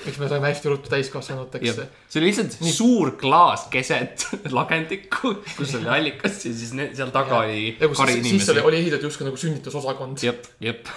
miks 0.05 0.19
me 0.19 0.27
saime 0.31 0.50
hästi 0.50 0.72
ruttu 0.72 0.91
täiskasvanuteks. 0.91 1.77
see 2.10 2.19
oli 2.22 2.29
lihtsalt 2.29 2.57
Nii. 2.62 2.74
suur 2.75 3.13
klaas 3.19 3.67
keset 3.74 4.27
lagendikku, 4.57 5.36
kus 5.57 5.75
oli 5.79 5.89
allikas 5.98 6.43
ja 6.45 6.53
siis 6.53 6.74
ne- 6.77 6.89
seal 6.95 7.13
taga 7.15 7.41
oli 7.43 7.74
ja 7.79 7.89
kari 7.89 8.19
siis, 8.19 8.29
siis 8.29 8.50
oli, 8.50 8.60
inimesi. 8.60 8.67
oli 8.72 8.81
ehitatud 8.83 9.10
justkui 9.10 9.27
nagu 9.29 9.39
sünnitusosakond. 9.39 10.24
jep, 10.25 10.48
jep, 10.63 10.91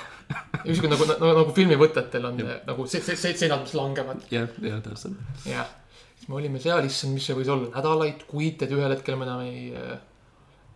justkui 0.64 0.90
nagu, 0.92 1.08
nagu, 1.12 1.32
nagu 1.42 1.56
filmivõtetel 1.56 2.24
on 2.30 2.40
Jep. 2.42 2.66
nagu 2.68 2.86
see, 2.90 3.02
see, 3.04 3.16
see 3.20 3.36
seinad, 3.44 3.62
mis 3.66 3.74
langevad. 3.78 4.24
jah, 4.32 4.48
jah, 4.62 4.82
täpselt. 4.84 5.18
jah, 5.46 5.70
siis 6.16 6.28
me 6.28 6.40
olime 6.40 6.62
seal, 6.62 6.84
issand, 6.88 7.14
mis 7.14 7.26
see 7.30 7.38
võis 7.38 7.50
olla, 7.52 7.70
nädalaid, 7.76 8.26
kuid, 8.30 8.62
et 8.66 8.74
ühel 8.74 8.94
hetkel 8.96 9.18
ma 9.20 9.28
enam 9.28 9.44
ei. 9.46 9.68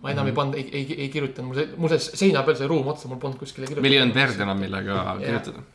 ma 0.01 0.15
enam 0.15 0.25
mm 0.25 0.31
ei 0.31 0.37
pannud, 0.37 0.55
ei, 0.57 0.69
ei, 0.73 0.95
ei 1.05 1.09
kirjutanud, 1.13 1.51
mul 1.51 1.59
see, 1.59 1.73
mul 1.77 1.91
see 1.93 2.21
seina 2.23 2.41
peal 2.47 2.57
sai 2.57 2.71
ruum 2.71 2.87
otsa, 2.89 3.09
mul 3.11 3.19
polnud 3.21 3.37
kuskile 3.43 3.67
kirjutada. 3.67 3.85
meil 3.85 3.99
ei 3.99 4.05
olnud 4.05 4.17
verd 4.17 4.47
enam, 4.47 4.63
millega 4.63 5.03
kirjutada. 5.21 5.67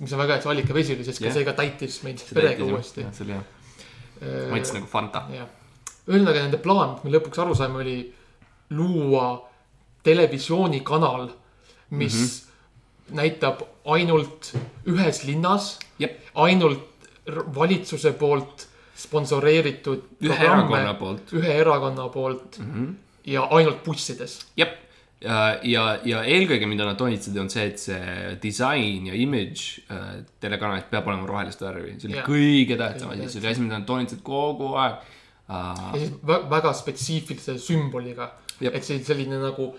Mis 0.00 0.12
on 0.12 0.18
väga 0.22 0.32
hea, 0.32 0.36
et 0.36 0.46
see 0.46 0.52
allikavesi 0.52 0.94
oli, 0.96 1.04
sest 1.04 1.20
ka 1.20 1.28
Jah. 1.28 1.34
see 1.36 1.44
ka 1.48 1.56
täitis 1.58 1.98
meid 2.06 2.22
perega 2.34 2.64
uuesti. 2.64 3.06
see 3.12 3.26
oli 3.26 3.36
hea, 3.36 3.44
maitses 4.50 4.74
nagu 4.76 4.86
Fanta. 4.90 5.26
ühesõnaga 6.08 6.42
nende 6.42 6.60
plaan, 6.62 6.96
mis 6.96 7.04
me 7.04 7.16
lõpuks 7.16 7.42
aru 7.42 7.54
saime, 7.58 7.82
oli 7.84 7.98
luua 8.72 9.26
televisioonikanal, 10.02 11.28
mis 11.90 12.14
mm 12.14 12.26
-hmm. 12.26 13.16
näitab 13.20 13.62
ainult 13.84 14.52
ühes 14.86 15.24
linnas, 15.24 15.78
ainult 16.34 16.88
valitsuse 17.54 18.12
poolt 18.12 18.66
sponsoreeritud 18.96 20.02
ühe 20.22 20.44
erakonna 20.44 20.94
poolt. 20.94 21.32
ühe 21.32 21.54
erakonna 21.60 22.08
poolt 22.08 22.58
mm. 22.58 22.72
-hmm. 22.72 22.94
ja 23.26 23.42
ainult 23.50 23.84
bussides. 23.84 24.46
jep, 24.56 24.74
ja, 25.24 25.38
ja, 25.62 25.82
ja 26.04 26.20
eelkõige, 26.26 26.66
mida 26.70 26.84
nad 26.88 26.98
toonitasid, 26.98 27.36
on 27.38 27.48
see, 27.52 27.64
et 27.70 27.78
see 27.78 28.36
disain 28.42 29.06
ja 29.10 29.14
image 29.14 29.82
äh, 29.92 30.20
telekanalilt 30.42 30.88
peab 30.90 31.06
olema 31.10 31.26
rohelist 31.28 31.60
värvi. 31.62 31.94
see 32.00 32.08
oli 32.10 32.18
Jah. 32.18 32.26
kõige 32.28 32.78
tähtsam 32.80 33.10
asi, 33.14 33.28
see 33.28 33.40
oli 33.42 33.50
asi, 33.52 33.60
mida 33.64 33.78
nad 33.78 33.86
toonitasid 33.88 34.22
kogu 34.26 34.74
aeg 34.82 34.94
ja 35.48 35.64
siis 35.98 36.12
vä- 36.26 36.44
väga 36.50 36.72
spetsiifilise 36.72 37.58
sümboliga. 37.60 38.30
Et 38.62 38.84
see 38.86 39.00
selline 39.04 39.38
nagu, 39.42 39.72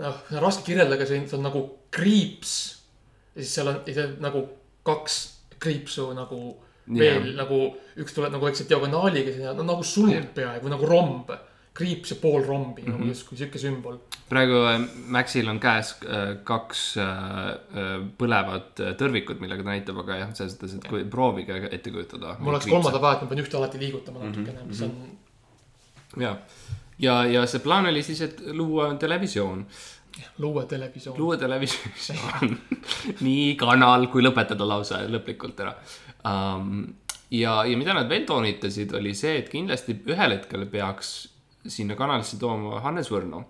noh, 0.00 0.16
raske 0.42 0.64
kirjeldada, 0.66 1.06
see 1.06 1.20
on- 1.20 1.28
see 1.28 1.36
on 1.38 1.44
nagu 1.44 1.62
kriips. 1.90 2.54
ja 3.36 3.42
siis 3.42 3.54
seal 3.54 3.68
on, 3.68 3.80
see 3.86 4.06
nagu 4.20 4.48
kaks 4.84 5.18
kriipsu 5.60 6.08
nagu 6.16 6.56
veel 6.90 7.26
Jah. 7.30 7.36
nagu 7.36 7.58
üks 8.00 8.14
tuleb 8.16 8.32
nagu 8.32 8.46
väikse 8.48 8.64
diagonaaliga, 8.68 9.50
on 9.52 9.66
nagu 9.66 9.82
sulg 9.86 10.12
Jah. 10.16 10.24
peaaegu 10.34 10.68
nagu 10.72 10.86
romb. 10.88 11.30
Kriips 11.74 12.10
ja 12.10 12.16
pool 12.20 12.42
rombi 12.46 12.82
mm 12.82 12.88
Mhm. 12.88 12.94
-hmm. 12.96 13.00
nagu 13.00 13.08
justkui 13.14 13.38
sihuke 13.38 13.58
sümbol. 13.58 13.98
praegu 14.28 14.54
äh, 14.66 14.80
Maxil 15.06 15.48
on 15.48 15.60
käes 15.60 15.94
äh, 16.02 16.36
kaks 16.44 16.96
äh, 16.96 17.04
põlevat 18.18 18.82
tõrvikut, 18.98 19.40
millega 19.40 19.62
ta 19.62 19.70
näitab, 19.70 19.98
aga 20.02 20.16
jah, 20.16 20.34
selles 20.34 20.56
mõttes, 20.58 20.74
et 20.76 20.88
kui 20.88 21.04
proovige 21.04 21.68
ette 21.70 21.90
kujutada. 21.90 22.36
mul 22.38 22.54
oleks 22.54 22.66
kolmanda 22.66 23.00
vaja, 23.00 23.16
et 23.16 23.22
ma 23.22 23.28
pean 23.28 23.44
ühte 23.44 23.56
alati 23.56 23.78
liigutama 23.78 24.18
Mhm, 24.18 24.28
natukene, 24.28 24.64
mis 24.66 24.82
on 24.82 24.92
ja, 26.20 26.36
ja, 26.98 27.24
ja 27.24 27.46
see 27.46 27.60
plaan 27.62 27.86
oli 27.86 28.02
siis, 28.02 28.20
et 28.20 28.40
luua 28.52 28.94
televisioon, 28.94 29.66
luua 30.38 30.64
televisioon. 30.64 31.18
luua 31.18 31.36
televisioon, 31.36 32.56
nii 33.26 33.54
kanal 33.56 34.06
kui 34.12 34.22
lõpetada 34.22 34.66
lausa 34.68 35.04
lõplikult 35.08 35.60
ära 35.62 35.74
um,. 36.24 36.94
ja, 37.30 37.64
ja 37.64 37.76
mida 37.78 37.94
nad 37.94 38.08
veel 38.08 38.24
toonitasid, 38.26 38.92
oli 38.94 39.14
see, 39.14 39.38
et 39.38 39.48
kindlasti 39.48 39.94
ühel 40.06 40.30
hetkel 40.38 40.66
peaks 40.66 41.29
sinna 41.66 41.94
kanalisse 41.94 42.38
tooma 42.38 42.80
Hannes 42.80 43.10
Võrno 43.12 43.44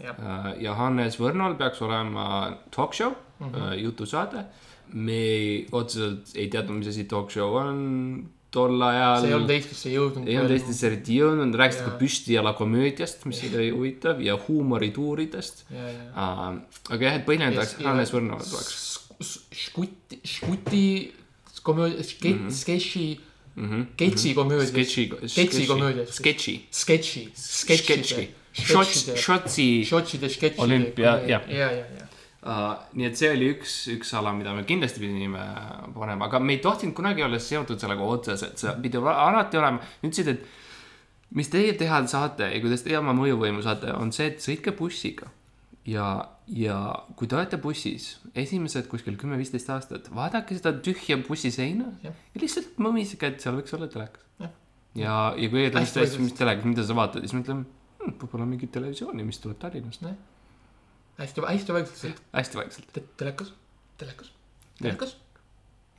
Äh, 0.00 0.52
ja 0.64 0.74
Hannes 0.78 1.18
Võrnol 1.20 1.56
peaks 1.60 1.82
olema 1.84 2.26
talk 2.74 2.94
show 2.96 3.12
mm, 3.12 3.46
Mhm. 3.46 3.54
-hmm. 3.56 3.80
jutusaade. 3.82 4.44
me 4.92 5.12
ei, 5.12 5.66
otseselt 5.72 6.34
ei 6.36 6.48
teadnud, 6.48 6.78
mis 6.78 6.88
asi 6.88 7.04
talk 7.08 7.30
show 7.30 7.54
on 7.56 8.28
tol 8.50 8.82
ajal. 8.82 9.20
see 9.20 9.28
ei 9.28 9.34
olnud 9.34 9.50
Eestisse 9.50 9.88
jõudnud. 9.88 10.26
ei 10.28 10.36
olnud 10.38 10.50
Eestisse 10.52 10.86
eriti 10.86 11.16
jõudnud, 11.16 11.56
rääkisid 11.56 11.84
ka 11.86 11.96
püstijala 12.02 12.52
komöödiast, 12.52 13.24
mis 13.24 13.40
oli 13.48 13.70
huvitav 13.70 14.20
ja 14.20 14.36
huumorituuridest 14.36 15.64
aga 16.14 17.04
jah, 17.04 17.14
et 17.14 17.28
oleks 17.28 17.76
Hannes 17.84 18.12
Võrno 18.12 18.38
tuleks. 18.38 18.98
Škuti, 19.52 20.20
Škuti 20.24 21.14
komöödia, 21.62 22.02
sketši, 22.02 23.20
sketši 23.56 24.34
komöödia. 24.34 24.68
Sketši, 24.70 25.08
sketši 25.28 25.66
komöödia. 25.66 26.06
sketši, 26.06 26.54
sketši, 26.70 27.26
sketši 27.34 27.84
sketšide,, 27.86 28.28
shots, 28.52 29.04
shotsi 29.16 29.84
šotšide, 29.88 30.28
sketšide. 30.28 30.62
Olümpia, 30.62 31.18
jah. 31.26 31.44
ja, 31.48 31.70
ja, 31.72 31.84
ja. 31.98 32.08
Uh, 32.42 32.72
nii 32.98 33.06
et 33.06 33.18
see 33.18 33.28
oli 33.30 33.52
üks, 33.54 33.72
üks 33.94 34.08
ala, 34.18 34.32
mida 34.34 34.50
me 34.56 34.64
kindlasti 34.66 34.98
pidime 34.98 35.44
panema, 35.94 36.26
aga 36.26 36.40
me 36.42 36.56
ei 36.56 36.62
tohtinud 36.64 36.96
kunagi 36.96 37.22
olla 37.22 37.38
seotud 37.38 37.78
sellega 37.78 38.02
otseselt, 38.02 38.58
see 38.58 38.72
pidi 38.82 38.98
alati 38.98 39.60
olema, 39.60 39.78
ütlesid, 40.02 40.32
et 40.32 41.36
mis 41.38 41.52
teie 41.52 41.76
teha 41.78 42.00
saate 42.10 42.48
ja 42.50 42.58
kuidas 42.64 42.82
teie 42.82 42.98
oma 42.98 43.14
mõjuvõimu 43.14 43.62
saate, 43.62 43.94
on 43.94 44.10
see, 44.16 44.32
et 44.32 44.42
sõitke 44.42 44.74
bussiga. 44.74 45.30
ja, 45.88 46.06
ja 46.46 46.78
kui 47.18 47.28
te 47.28 47.36
olete 47.38 47.58
bussis 47.62 48.08
esimesed 48.38 48.88
kuskil 48.90 49.16
kümme-viisteist 49.20 49.70
aastat, 49.74 50.10
vaadake 50.14 50.58
seda 50.58 50.74
tühja 50.84 51.18
bussiseina 51.26 51.90
Jah. 52.04 52.18
ja 52.34 52.42
lihtsalt 52.42 52.78
mõmisege, 52.82 53.32
et 53.32 53.44
seal 53.44 53.56
võiks 53.58 53.74
olla 53.76 53.88
telekas 53.92 54.26
Jah.. 54.42 54.52
ja, 54.98 55.16
ja 55.36 55.52
kui 55.52 55.66
ütleme 55.66 55.86
Hästi 55.86 56.02
põhjust. 56.02 56.22
mis 56.22 56.36
telekas, 56.38 56.68
mida 56.68 56.86
sa 56.86 56.98
vaatad, 56.98 57.26
siis 57.26 57.34
me 57.36 57.42
ütleme 57.44 57.66
hm,, 58.02 58.14
võib-olla 58.20 58.46
mingit 58.52 58.74
televisiooni, 58.74 59.26
mis 59.26 59.42
tuleb 59.42 59.58
Tallinnast, 59.62 60.06
hästi, 61.18 61.46
hästi 61.48 61.76
vaikselt, 61.78 62.22
hästi 62.32 62.62
vaikselt. 62.62 63.02
telekas, 63.20 63.52
telekas, 63.98 64.32
telekas. 64.78 65.18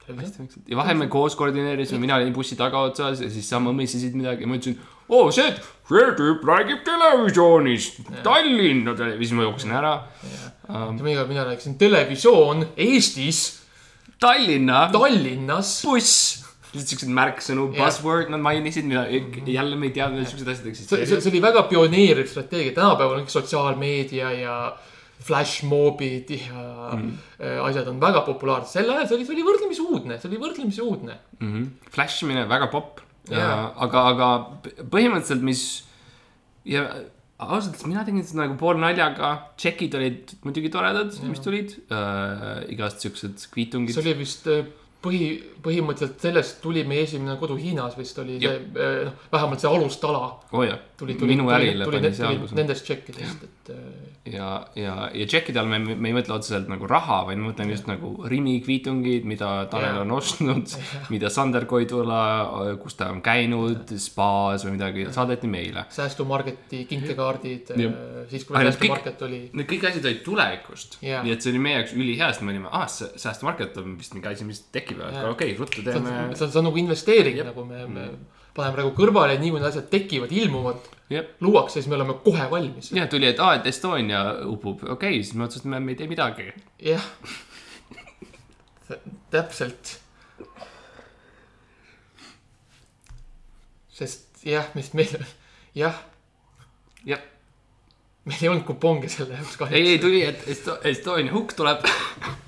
Hästi 0.08 0.40
vaikselt. 0.40 0.68
Ja 0.68 0.78
vahel 0.78 0.98
me 1.00 1.08
koos 1.12 1.36
koordineerisime, 1.40 2.02
mina 2.04 2.18
olin 2.20 2.34
bussi 2.36 2.58
tagaotsas 2.60 3.22
ja 3.24 3.30
siis 3.32 3.48
sa 3.50 3.62
mõmisesid 3.64 4.16
midagi. 4.18 4.44
Ja 4.44 4.52
ma 4.52 4.60
ütlesin. 4.60 4.78
oo, 5.10 5.32
see, 5.32 5.50
see 5.90 6.14
tüüp 6.20 6.46
räägib 6.48 6.84
televisioonist, 6.88 8.04
Tallinna 8.26 8.96
televisioon, 9.00 9.42
ma 9.42 9.50
jooksin 9.50 9.76
ära. 9.80 9.96
Um, 10.70 10.96
mina, 11.02 11.26
mina 11.28 11.44
rääkisin 11.48 11.78
televisioon 11.80 12.68
Eestis, 12.78 13.44
Tallinna? 14.20 14.88
Tallinnas. 14.94 15.82
buss. 15.86 16.40
lihtsalt 16.74 16.90
siuksed 16.96 17.12
märksõnu, 17.14 17.68
buzzword 17.76 18.32
nad 18.34 18.42
mainisid, 18.42 18.88
mida 18.90 19.04
jälle 19.46 19.78
me 19.78 19.92
ei 19.92 19.94
teadnud, 19.94 20.24
et 20.24 20.32
siuksed 20.32 20.48
asjad 20.50 20.72
eksisteerivad. 20.72 21.22
see 21.22 21.32
oli 21.32 21.42
väga 21.44 21.68
pioneeriv 21.70 22.32
strateegia, 22.32 22.74
tänapäeval 22.74 23.22
on 23.22 23.28
sotsiaalmeedia 23.30 24.32
ja 24.40 24.56
flashmobid 25.24 26.34
ja 26.36 26.92
mm. 26.98 27.13
asjad 27.63 27.88
on 27.94 28.01
väga 28.01 28.25
populaarsed, 28.27 28.74
sel 28.75 28.92
ajal 28.92 29.08
see 29.08 29.18
oli, 29.18 29.27
see 29.27 29.38
oli 29.38 29.48
võrdlemisi 29.48 29.86
uudne, 29.86 30.20
see 30.20 30.30
oli 30.32 30.42
võrdlemisi 30.42 30.84
uudne. 30.84 31.18
Flash 31.96 32.25
imine 32.25 32.46
väga 32.50 32.68
popp, 32.74 33.01
Jaa. 33.32 33.72
aga, 33.86 34.06
aga 34.12 34.30
põhimõtteliselt, 34.92 35.44
mis 35.48 35.63
ja 36.68 36.86
ausalt 37.44 37.74
öeldes 37.74 37.88
mina 37.89 38.03
tegin 38.08 38.24
seda 38.25 38.46
nagu 38.46 38.56
poolnaljaga, 38.60 39.32
tšekid 39.60 39.98
olid 40.00 40.34
muidugi 40.46 40.72
toredad, 40.74 41.15
mis 41.27 41.44
tulid. 41.44 41.75
Äh,, 41.92 42.63
igast 42.75 43.03
siuksed 43.03 43.48
kviitungid 43.53 43.96
see. 43.96 44.03
oli 44.03 44.15
vist 44.22 44.48
äh, 44.51 44.63
põhi, 45.03 45.30
põhimõtteliselt 45.63 46.24
sellest 46.24 46.62
tuli 46.63 46.86
meie 46.88 47.06
esimene 47.08 47.36
kodu 47.42 47.58
Hiinas 47.60 47.98
vist 48.00 48.20
oli 48.24 48.39
see, 48.42 48.60
noh, 49.10 49.27
vähemalt 49.34 49.63
see 49.63 49.72
alustala. 49.72 50.24
Oo 50.51 50.62
oh, 50.62 50.65
jah, 50.68 50.80
tuli, 51.04 51.20
tuli, 51.20 51.36
minu 51.36 51.52
ärile 51.54 51.88
tuli, 51.88 52.02
pani 52.02 52.28
alguse. 52.30 52.58
nendest 52.58 52.88
tšekkidest, 52.88 53.46
et 53.48 53.72
äh, 53.76 54.34
ja, 54.34 54.50
ja, 54.80 54.96
ja 55.14 55.28
tšekkide 55.28 55.60
all 55.62 55.72
me, 55.72 55.80
me 55.84 56.12
ei 56.12 56.16
mõtle 56.16 56.38
otseselt 56.38 56.70
nagu 56.72 56.88
raha, 56.90 57.24
vaid 57.28 57.42
me 57.42 57.50
mõtleme 57.50 57.76
just 57.76 57.90
nagu 57.92 58.14
Rimi 58.32 58.56
kviitungid, 58.64 59.28
mida 59.30 59.52
Tanel 59.72 60.02
on 60.04 60.16
ostnud, 60.18 60.76
mida 61.14 61.32
Sander 61.34 61.68
Koidula, 61.70 62.24
kus 62.82 62.98
ta 63.00 63.10
on 63.14 63.22
käinud, 63.26 63.96
spaas 64.02 64.68
või 64.68 64.78
midagi, 64.78 65.08
saadeti 65.14 65.52
meile. 65.52 65.86
säästumarketi 65.94 66.86
kinkekaardid 66.90 67.74
Jah., 67.80 67.98
siis 68.32 68.48
kui 68.48 68.58
säästumarket 68.58 69.22
oli. 69.28 69.42
Need 69.54 69.70
kõik 69.70 69.90
asjad 69.90 70.08
olid 70.08 70.24
tulevikust 70.26 71.02
nii 71.04 71.34
et 71.34 71.44
see 71.44 71.54
oli 71.54 71.62
meie 71.64 71.80
jaoks 71.80 71.96
ülihea, 71.98 72.30
sest 72.32 72.46
me 72.46 72.54
olime, 72.54 72.70
aa, 72.72 72.88
säästmarket 72.88 73.78
on 73.82 73.98
vist 74.00 74.16
mingi 74.16 74.32
asi, 74.32 74.48
mis 74.48 74.64
tekib, 74.74 75.02
okei 75.04 75.30
okay,, 75.34 75.58
ruttu 75.60 75.84
teeme. 75.86 76.14
see 76.34 76.48
on, 76.48 76.54
see 76.54 76.62
on 76.62 76.68
nagu 76.70 76.82
investeering 76.82 77.44
nagu 77.50 77.66
me, 77.68 77.84
me 77.92 78.08
paneme 78.54 78.76
praegu 78.76 78.92
kõrvale, 78.98 79.38
nii 79.42 79.52
kui 79.54 79.62
need 79.62 79.70
asjad 79.70 79.88
tekivad, 79.92 80.34
ilmuvad, 80.36 80.86
jah, 81.14 81.26
luuakse, 81.44 81.80
siis 81.80 81.90
me 81.90 81.98
oleme 81.98 82.16
kohe 82.26 82.46
valmis. 82.52 82.92
ja 82.94 83.08
tuli, 83.10 83.28
et 83.32 83.42
aa, 83.42 83.56
et 83.58 83.68
Estonia 83.70 84.24
upub, 84.50 84.84
okei 84.84 84.94
okay,, 85.18 85.24
siis 85.24 85.34
me 85.38 85.48
otsustasime, 85.48 85.82
me 85.82 85.94
ei 85.96 86.00
tee 86.00 86.10
midagi. 86.12 86.52
jah, 86.84 87.08
täpselt. 89.34 89.98
sest 93.94 94.46
jah, 94.46 94.70
mis 94.78 94.94
meil, 94.98 95.18
jah, 95.78 95.98
jah, 97.06 97.22
meil 98.26 98.42
ei 98.42 98.50
olnud 98.50 98.66
kuponge 98.68 99.10
selle 99.10 99.38
jaoks 99.38 99.58
kahjuks. 99.58 99.78
ei, 99.80 99.96
ei 99.96 100.02
tuli, 100.02 100.24
et 100.26 100.48
Esto- 100.50 100.80
Estonia 100.90 101.34
hukk 101.34 101.58
tuleb 101.58 101.86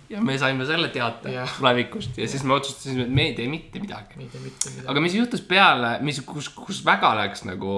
ja 0.09 0.21
me 0.21 0.37
saime 0.39 0.65
selle 0.67 0.89
teate 0.93 1.33
tulevikust 1.57 2.17
ja 2.21 2.27
siis 2.29 2.43
me 2.43 2.55
otsustasime, 2.57 3.07
et 3.07 3.13
me 3.13 3.29
ei 3.29 3.35
tee 3.37 3.47
mitte 3.51 3.81
midagi. 3.83 4.19
ei 4.19 4.29
tea 4.31 4.41
mitte 4.43 4.71
midagi. 4.71 4.87
aga 4.91 5.03
mis 5.03 5.17
juhtus 5.17 5.43
peale, 5.45 5.97
mis, 6.05 6.21
kus, 6.27 6.49
kus 6.55 6.83
väga 6.85 7.15
läks 7.21 7.45
nagu 7.49 7.75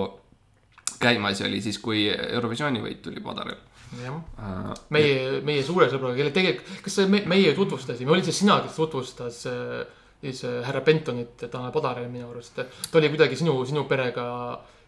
käima, 1.01 1.33
see 1.37 1.47
oli 1.47 1.61
siis, 1.63 1.79
kui 1.83 2.07
Eurovisiooni 2.09 2.83
võit 2.83 3.01
tuli 3.05 3.23
Padaril 3.23 3.59
jah, 4.01 4.15
uh,. 4.15 4.73
meie, 4.95 5.41
meie 5.47 5.63
suure 5.65 5.89
sõbraga, 5.91 6.17
kelle 6.19 6.33
tegelikult, 6.35 6.81
kas 6.85 6.99
see 6.99 7.11
me, 7.11 7.23
meie 7.29 7.53
tutvustasime, 7.57 8.11
oli 8.11 8.25
see 8.25 8.35
sina, 8.41 8.59
kes 8.65 8.75
tutvustas 8.79 9.43
äh, 9.51 9.83
siis 10.21 10.43
äh, 10.47 10.61
härra 10.67 10.81
Bentonit 10.85 11.45
Tanel 11.45 11.71
Padaril 11.75 12.09
minu 12.11 12.31
arust. 12.31 12.57
ta 12.57 12.99
oli 12.99 13.11
kuidagi 13.13 13.39
sinu, 13.39 13.59
sinu 13.69 13.85
perega, 13.89 14.25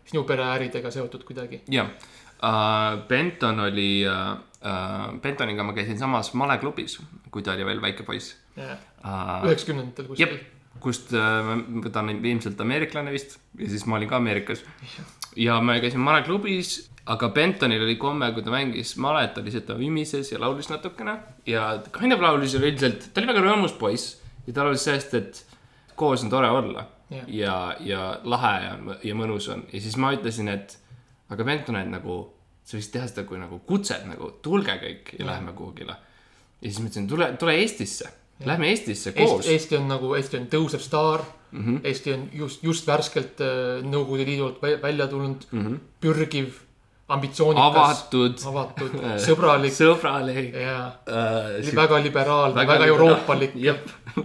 sinu 0.10 0.26
pereäridega 0.28 0.92
seotud 0.92 1.24
kuidagi. 1.28 1.64
jah 1.72 1.92
uh,, 2.44 3.00
Benton 3.08 3.60
oli 3.68 3.90
uh,, 4.08 4.38
uh, 4.62 5.10
Bentoniga 5.22 5.64
ma 5.64 5.76
käisin 5.78 6.00
samas 6.00 6.34
maleklubis, 6.34 7.00
kui 7.32 7.44
ta 7.46 7.56
oli 7.58 7.68
veel 7.68 7.82
väike 7.84 8.08
poiss 8.08 8.36
uh,. 8.58 8.78
üheksakümnendatel 9.48 10.10
kuskil 10.10 10.26
jep, 10.28 10.40
kust 10.84 11.14
äh, 11.14 11.92
ta 11.92 12.04
on 12.04 12.12
ilmselt 12.14 12.62
ameeriklane 12.62 13.12
vist 13.14 13.38
ja 13.60 13.70
siis 13.70 13.86
ma 13.86 13.98
olin 13.98 14.10
ka 14.10 14.20
Ameerikas. 14.20 14.64
ja 15.36 15.60
me 15.62 15.80
käisime 15.80 16.04
maleklubis, 16.04 16.90
aga 17.06 17.30
Bentonil 17.36 17.84
oli 17.84 17.96
komme, 18.00 18.32
kui 18.34 18.44
ta 18.46 18.54
mängis 18.54 18.96
malet, 18.98 19.38
oli 19.38 19.52
see, 19.52 19.64
et 19.64 19.68
ta 19.68 19.78
vimises 19.78 20.32
ja 20.32 20.40
laulis 20.42 20.70
natukene 20.72 21.18
ja 21.50 21.72
Kind 21.96 22.16
of 22.16 22.24
laulis 22.24 22.56
üleüldiselt, 22.58 23.12
ta 23.14 23.22
oli 23.22 23.32
väga 23.34 23.44
rõõmus 23.46 23.76
poiss 23.80 24.18
ja 24.48 24.56
ta 24.56 24.66
laulis 24.66 24.88
sellest, 24.88 25.14
et 25.20 25.44
koos 26.00 26.24
on 26.24 26.32
tore 26.32 26.50
olla 26.50 26.88
Jah. 27.10 27.26
ja, 27.28 27.56
ja 27.82 28.04
lahe 28.24 28.56
ja, 28.64 28.74
ja 29.04 29.16
mõnus 29.18 29.50
on 29.50 29.66
ja 29.74 29.82
siis 29.82 29.98
ma 29.98 30.14
ütlesin, 30.14 30.52
et 30.54 30.78
aga 31.30 31.46
Benton, 31.48 31.80
et 31.80 31.90
nagu 31.90 32.20
sa 32.66 32.78
võiksid 32.78 32.94
teha 32.94 33.10
seda 33.10 33.26
kui 33.30 33.40
nagu 33.42 33.60
kutset 33.66 34.06
nagu 34.10 34.32
tulge 34.46 34.76
kõik 34.82 35.14
ja 35.18 35.26
läheme 35.26 35.54
kuhugile. 35.58 35.96
ja 36.62 36.70
siis 36.70 36.80
ma 36.80 36.90
ütlesin, 36.90 37.10
tule, 37.10 37.32
tule 37.42 37.56
Eestisse, 37.64 38.10
lähme 38.46 38.70
Eestisse 38.70 39.14
koos 39.18 39.40
Eesti, 39.40 39.54
Eesti 39.54 39.78
on 39.80 39.88
nagu, 39.90 40.14
Eesti 40.18 40.40
on 40.40 40.48
tõusev 40.54 40.84
staar 40.86 41.26
mm. 41.52 41.66
-hmm. 41.66 41.80
Eesti 41.84 42.14
on 42.14 42.30
just, 42.34 42.64
just 42.64 42.88
värskelt 42.88 43.42
äh, 43.42 43.84
Nõukogude 43.86 44.26
Liidult 44.26 44.62
vä- 44.64 44.82
välja 44.82 45.08
tulnud 45.08 45.46
mm, 45.52 45.66
-hmm. 45.66 45.80
pürgiv, 46.02 46.62
ambitsioonikas, 47.10 47.66
avatud, 47.66 48.38
avatud, 48.52 48.96
sõbralik 49.26 49.74
sõbralik 49.74 50.54
ja 50.54 50.78
äh,. 51.10 51.74
väga 51.76 52.00
liberaalne, 52.06 52.56
väga, 52.58 52.76
väga 52.76 52.90
euroopalik. 52.94 53.56
jah, 53.60 53.80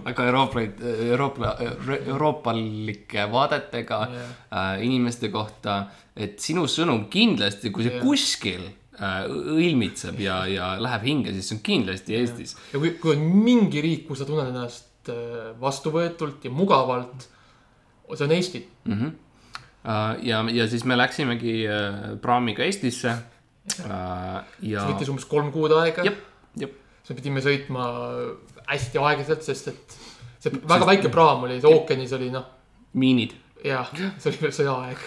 väga 0.05 0.27
euroopalik, 0.29 0.79
Euroopa, 1.09 1.55
euroopalike 1.97 3.27
vaadetega 3.31 3.99
Jah. 4.13 4.31
äh, 4.51 4.85
inimeste 4.85 5.31
kohta. 5.33 5.85
et 6.15 6.39
sinu 6.39 6.63
sõnum 6.71 7.09
kindlasti, 7.11 7.73
kui 7.75 7.83
see 7.83 7.97
Jah. 7.97 8.03
kuskil 8.05 8.63
äh, 8.69 9.25
õilmitseb 9.27 10.21
ja, 10.23 10.43
ja 10.47 10.75
läheb 10.79 11.09
hinge, 11.09 11.33
siis 11.35 11.49
see 11.49 11.57
on 11.57 11.63
kindlasti 11.65 12.19
Eestis. 12.21 12.55
ja 12.73 12.79
kui, 12.79 12.95
kui 13.01 13.15
on 13.17 13.25
mingi 13.43 13.83
riik, 13.83 14.05
kus 14.07 14.21
sa 14.21 14.29
tunned 14.29 14.53
ennast 14.53 15.09
äh, 15.11 15.51
vastuvõetult 15.61 16.45
ja 16.45 16.53
mugavalt, 16.53 17.29
see 18.13 18.27
on 18.27 18.35
Eesti. 18.37 18.67
mm. 18.85 18.99
-hmm. 18.99 19.21
ja, 20.25 20.41
ja 20.51 20.67
siis 20.69 20.85
me 20.87 20.97
läksimegi 20.97 21.55
äh, 21.69 22.01
praamiga 22.21 22.65
Eestisse 22.65 23.11
äh,. 23.11 23.85
ja 23.85 24.81
see, 24.81 24.91
võttis 24.91 25.11
umbes 25.13 25.27
kolm 25.29 25.51
kuud 25.53 25.75
aega. 25.77 26.05
siis 26.57 27.13
me 27.13 27.19
pidime 27.19 27.43
sõitma 27.45 27.87
hästi 28.65 29.01
aeglaselt, 29.01 29.45
sest 29.45 29.71
et 29.73 29.97
see 30.41 30.61
väga 30.65 30.89
väike 30.89 31.11
praam 31.13 31.45
oli, 31.45 31.59
see 31.61 31.71
ookeanis 31.71 32.15
oli 32.17 32.31
noh, 32.33 32.47
miinid, 32.97 33.35
jah, 33.65 33.89
see 33.93 34.31
oli 34.31 34.41
veel 34.45 34.55
sõjaaeg. 34.59 35.05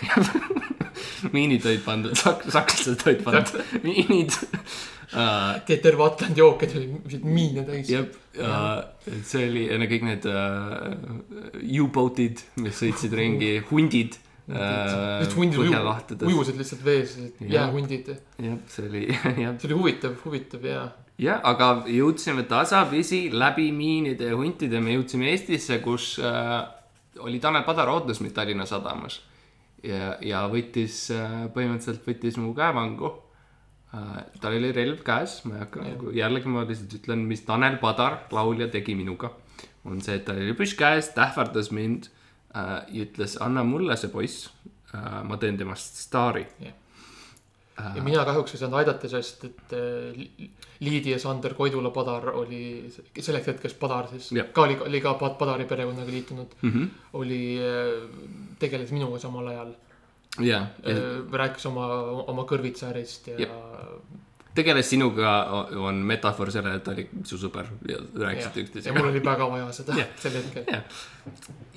miinid 1.34 1.66
olid 1.66 1.82
pandud, 1.82 2.14
sakslased 2.18 3.02
olid 3.06 3.24
pandud, 3.26 3.58
miinid 3.82 4.34
äh,. 5.14 5.58
terve 5.66 6.06
Atlandi 6.06 6.44
ookean 6.44 6.78
oli 6.78 7.22
miine 7.26 7.66
täis. 7.66 7.90
jah, 7.90 8.06
et 9.08 9.26
see 9.26 9.48
oli 9.48 9.66
kõik 9.90 10.06
need 10.06 10.30
uh, 10.30 11.82
U-boat'id, 11.82 12.46
mis 12.62 12.78
sõitsid 12.78 13.14
ringi, 13.18 13.56
hundid 13.72 14.18
lihtsalt 14.48 15.36
hundid 15.36 15.60
uju- 15.60 16.30
ujusid 16.30 16.56
lihtsalt 16.56 16.84
vees, 16.84 17.18
jäähundid. 17.40 18.08
jah, 18.40 18.56
see 18.72 18.88
oli 18.88 19.04
jah, 19.44 19.54
see 19.58 19.68
oli 19.68 19.76
huvitav, 19.76 20.16
huvitav 20.24 20.64
ja 20.64 20.88
jah, 21.20 21.40
aga 21.44 21.70
jõudsime 21.90 22.46
tasapisi 22.48 23.28
läbi 23.34 23.68
miinide 23.76 24.30
ja 24.32 24.38
huntide, 24.38 24.80
me 24.80 24.96
jõudsime 24.96 25.32
Eestisse, 25.32 25.80
kus 25.84 26.14
uh, 26.22 26.62
oli 27.24 27.40
Tanel 27.42 27.66
Padar 27.66 27.90
ootas 27.92 28.22
meid 28.24 28.36
Tallinna 28.36 28.66
sadamas. 28.68 29.20
ja, 29.84 30.16
ja 30.24 30.44
võttis 30.50 31.08
uh,, 31.14 31.48
põhimõtteliselt 31.54 32.06
võttis 32.08 32.38
mu 32.40 32.54
käevangu 32.56 33.10
uh,. 33.10 34.20
tal 34.40 34.56
oli 34.56 34.72
relv 34.72 35.02
käes, 35.04 35.42
ma 35.44 35.58
ei 35.58 35.64
hakka 35.66 35.84
nagu, 35.84 36.14
jällegi 36.16 36.54
ma 36.54 36.64
lihtsalt 36.64 37.00
ütlen, 37.02 37.26
mis 37.28 37.44
Tanel 37.44 37.76
Padar, 37.82 38.22
laulja, 38.32 38.70
tegi 38.72 38.96
minuga. 38.96 39.34
on 39.84 40.00
see, 40.00 40.16
et 40.16 40.24
tal 40.24 40.40
oli 40.40 40.56
püss 40.56 40.76
käes, 40.78 41.12
ta 41.14 41.28
ähvardas 41.28 41.70
mind 41.72 42.08
uh, 42.54 42.84
ja 42.88 43.04
ütles, 43.04 43.36
anna 43.40 43.64
mulle 43.64 43.96
see 43.96 44.08
poiss 44.12 44.46
uh,. 44.94 45.22
ma 45.24 45.36
teen 45.36 45.56
temast 45.58 45.96
staari. 46.06 46.46
ja 47.94 48.02
mina 48.02 48.24
kahjuks 48.26 48.54
ei 48.54 48.58
saanud 48.58 48.78
aidata, 48.80 49.08
sest 49.08 49.44
et 49.44 49.72
äh, 49.72 50.16
Li- 50.18 50.50
Liidi 50.80 51.10
ja 51.10 51.18
Sander 51.18 51.54
Koidula 51.54 51.90
Padar 51.94 52.28
oli 52.34 52.90
selleks 53.20 53.46
hetkeks 53.52 53.74
Padar 53.78 54.08
siis 54.10 54.32
Jah. 54.32 54.46
ka 54.52 54.62
oli, 54.62 54.76
oli 54.86 55.00
ka 55.00 55.12
Pad- 55.20 55.36
Padari 55.38 55.64
perekonnaga 55.64 56.10
liitunud 56.10 56.56
Mm 56.62 56.72
-hmm. 56.72 56.88
oli, 57.12 57.58
tegeles 58.58 58.90
minuga 58.92 59.18
samal 59.18 59.46
ajal. 59.46 59.72
ja, 60.40 60.66
ja 60.86 60.94
rääkis 61.32 61.66
oma, 61.66 61.86
oma 62.26 62.42
kõrvitsaärist 62.42 63.26
ja 63.32 63.38
Jep. 63.40 63.50
Tegeles 64.58 64.90
sinuga, 64.90 65.32
on 65.78 66.02
metafoor 66.08 66.52
sellele, 66.54 66.80
et 66.80 66.84
ta 66.86 66.94
oli 66.94 67.06
su 67.28 67.38
sõber 67.40 67.70
ja 67.88 67.98
rääkisite 68.02 68.60
ja 68.60 68.66
üksteisega 68.66 68.98
mul. 68.98 69.10
oli 69.12 69.22
väga 69.24 69.48
vaja 69.52 69.70
seda 69.76 69.96
Jah. 69.98 70.12
sel 70.20 70.38
hetkel. 70.38 70.66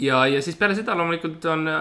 ja, 0.01 0.21
ja 0.33 0.43
siis 0.43 0.59
peale 0.59 0.77
seda 0.77 0.95
loomulikult 0.97 1.45
on, 1.53 1.71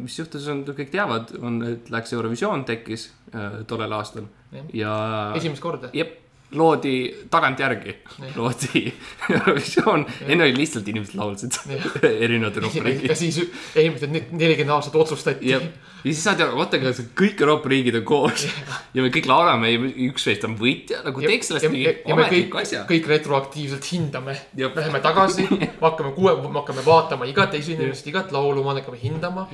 mis 0.00 0.18
juhtus, 0.18 0.48
on, 0.52 0.64
kõik 0.68 0.92
teavad, 0.94 1.34
on, 1.40 1.60
et 1.70 1.90
läks 1.92 2.14
Eurovisioon 2.16 2.66
tekkis 2.68 3.08
äh, 3.34 3.60
tollel 3.70 3.96
aastal 3.96 4.28
Jah. 4.52 4.70
ja 4.82 4.94
esimest 5.38 5.64
korda. 5.64 5.92
jep, 5.96 6.18
loodi 6.54 7.14
tagantjärgi, 7.30 7.94
loodi 8.36 8.82
Eurovisioon, 9.34 10.04
enne 10.28 10.44
oli 10.44 10.54
lihtsalt 10.56 10.88
inimesed 10.88 11.16
laulsid 11.18 11.56
erinevad 12.24 12.56
Euroopa 12.56 12.78
ja 12.78 12.84
riigid. 12.84 13.14
siis 13.18 13.40
eelmised 13.74 14.12
ne- 14.12 14.22
nelikümmend 14.30 14.74
aastat 14.76 14.94
otsustati. 14.94 15.50
Ja, 15.50 15.58
ja 15.58 16.12
siis 16.12 16.22
saad 16.24 16.40
ju, 16.40 16.46
vaata, 16.56 16.78
kõik 17.18 17.42
Euroopa 17.42 17.72
riigid 17.72 17.98
on 17.98 18.04
koos. 18.06 18.46
Ja 18.94 19.02
me 19.02 19.10
kõik 19.14 19.26
laulame 19.26 19.72
ja 19.72 19.80
üks 20.06 20.28
meist 20.30 20.46
on 20.46 20.54
võitja, 20.60 21.00
nagu 21.06 21.24
teeks 21.24 21.50
sellest 21.50 21.66
mingi 21.72 21.88
ja 21.88 21.96
ametliku, 22.14 22.60
asja. 22.62 22.84
kõik 22.90 23.08
retroaktiivselt 23.10 23.88
hindame. 23.90 24.36
Läheme 24.62 25.00
tagasi, 25.04 25.48
hakkame 25.82 26.14
kuue, 26.14 26.36
hakkame 26.60 26.84
vaatama 26.86 27.26
igat 27.30 27.56
esinemist, 27.58 28.06
igat 28.06 28.30
laulu, 28.34 28.62
me 28.62 28.76
hakkame 28.78 29.00
hindama. 29.02 29.48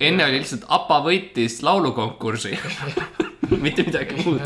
enne 0.00 0.24
oli 0.24 0.40
lihtsalt 0.40 0.64
APA 0.72 1.02
võitis 1.04 1.60
laulukonkursi. 1.62 2.56
Mitte 3.60 3.84
midagi 3.84 4.16
muud. 4.24 4.40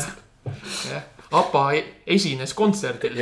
jah, 0.89 1.07
APA 1.31 1.63
e- 1.77 1.85
esines 2.15 2.53
kontserdil. 2.57 3.19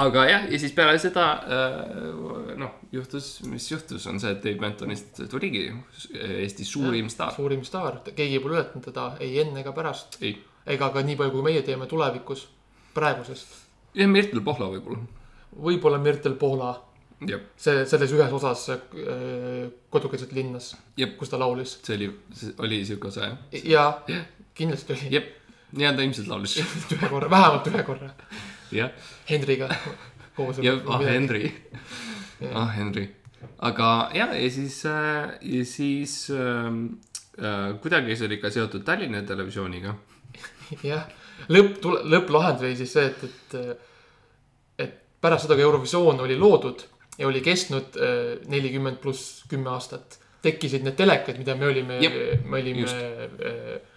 aga 0.00 0.24
jah, 0.28 0.44
ja 0.52 0.58
siis 0.62 0.72
peale 0.72 0.98
seda 1.02 1.24
äh, 1.42 2.58
noh, 2.60 2.76
juhtus, 2.92 3.40
mis 3.50 3.66
juhtus, 3.70 4.06
on 4.06 4.20
see, 4.22 4.30
et 4.30 4.44
Dave 4.44 4.60
Bentonist 4.60 5.22
tuligi 5.30 5.64
Eesti 6.14 6.64
suurim 6.64 7.08
staar. 7.10 7.34
suurim 7.34 7.64
staar, 7.66 8.00
keegi 8.14 8.38
pole 8.40 8.58
ületanud 8.58 8.84
teda 8.86 9.08
ei 9.20 9.40
enne 9.42 9.60
ega 9.64 9.72
pärast. 9.76 10.20
ega 10.22 10.90
ka 10.94 11.02
nii 11.02 11.16
palju, 11.18 11.34
kui 11.34 11.42
meie 11.42 11.62
teeme 11.66 11.86
tulevikus, 11.90 12.46
praegusest. 12.94 13.58
jah, 13.94 14.08
Mirtel 14.08 14.44
Pohla 14.46 14.70
võib-olla. 14.70 15.02
võib-olla 15.66 15.98
Mirtel 15.98 16.38
Poola, 16.38 16.70
jah, 17.26 17.42
see, 17.58 17.84
selles 17.90 18.14
ühes 18.14 18.32
osas 18.32 18.68
äh, 18.70 19.66
kodukeelset 19.90 20.32
linnas, 20.32 20.76
Jep. 20.96 21.18
kus 21.18 21.34
ta 21.34 21.38
laulis. 21.42 21.80
see 21.82 21.98
oli, 21.98 22.12
oli 22.62 22.84
siuke 22.86 23.10
osa 23.10 23.26
jah. 23.26 23.38
ja 23.64 24.24
kindlasti 24.54 24.92
oli 24.94 25.14
jep, 25.18 25.34
ja 25.78 25.92
ta 25.96 26.02
ilmselt 26.02 26.30
laulis. 26.30 26.56
ühe 26.94 27.08
korra, 27.08 27.30
vähemalt 27.30 27.68
ühe 27.70 27.84
korra 27.86 28.10
jah, 28.74 28.90
Henriga 29.30 29.68
koos. 30.36 30.58
ja 30.62 30.74
ah 30.86 31.02
Henry, 31.04 31.50
ah 32.54 32.70
Henry. 32.76 33.08
aga 33.58 34.10
jah, 34.14 34.34
ja 34.42 34.50
siis 34.50 34.84
äh,, 34.86 35.34
ja 35.40 35.64
siis 35.64 36.30
äh, 36.30 36.70
äh, 37.38 37.80
kuidagi 37.82 38.16
see 38.16 38.28
oli 38.30 38.40
ka 38.42 38.50
seotud 38.50 38.84
Tallinna 38.86 39.22
Televisiooniga. 39.26 39.94
jah, 40.86 41.06
lõpp, 41.48 41.84
lõpplahend 42.14 42.64
oli 42.66 42.78
siis 42.78 42.94
see, 42.96 43.10
et, 43.10 43.24
et, 43.28 43.84
et 44.86 44.96
pärast 45.20 45.46
seda, 45.46 45.58
kui 45.58 45.66
Eurovisioon 45.66 46.24
oli 46.26 46.38
loodud 46.38 46.86
ja 47.18 47.28
oli 47.28 47.42
kestnud 47.44 47.98
äh, 48.00 48.34
nelikümmend 48.48 49.02
pluss 49.02 49.44
kümme 49.50 49.72
aastat, 49.74 50.20
tekkisid 50.42 50.86
need 50.86 50.96
telekad, 50.96 51.38
mida 51.38 51.56
me 51.58 51.68
olime 51.68 52.00
me 52.00 52.62
olime 52.62 52.86
just. 52.86 53.88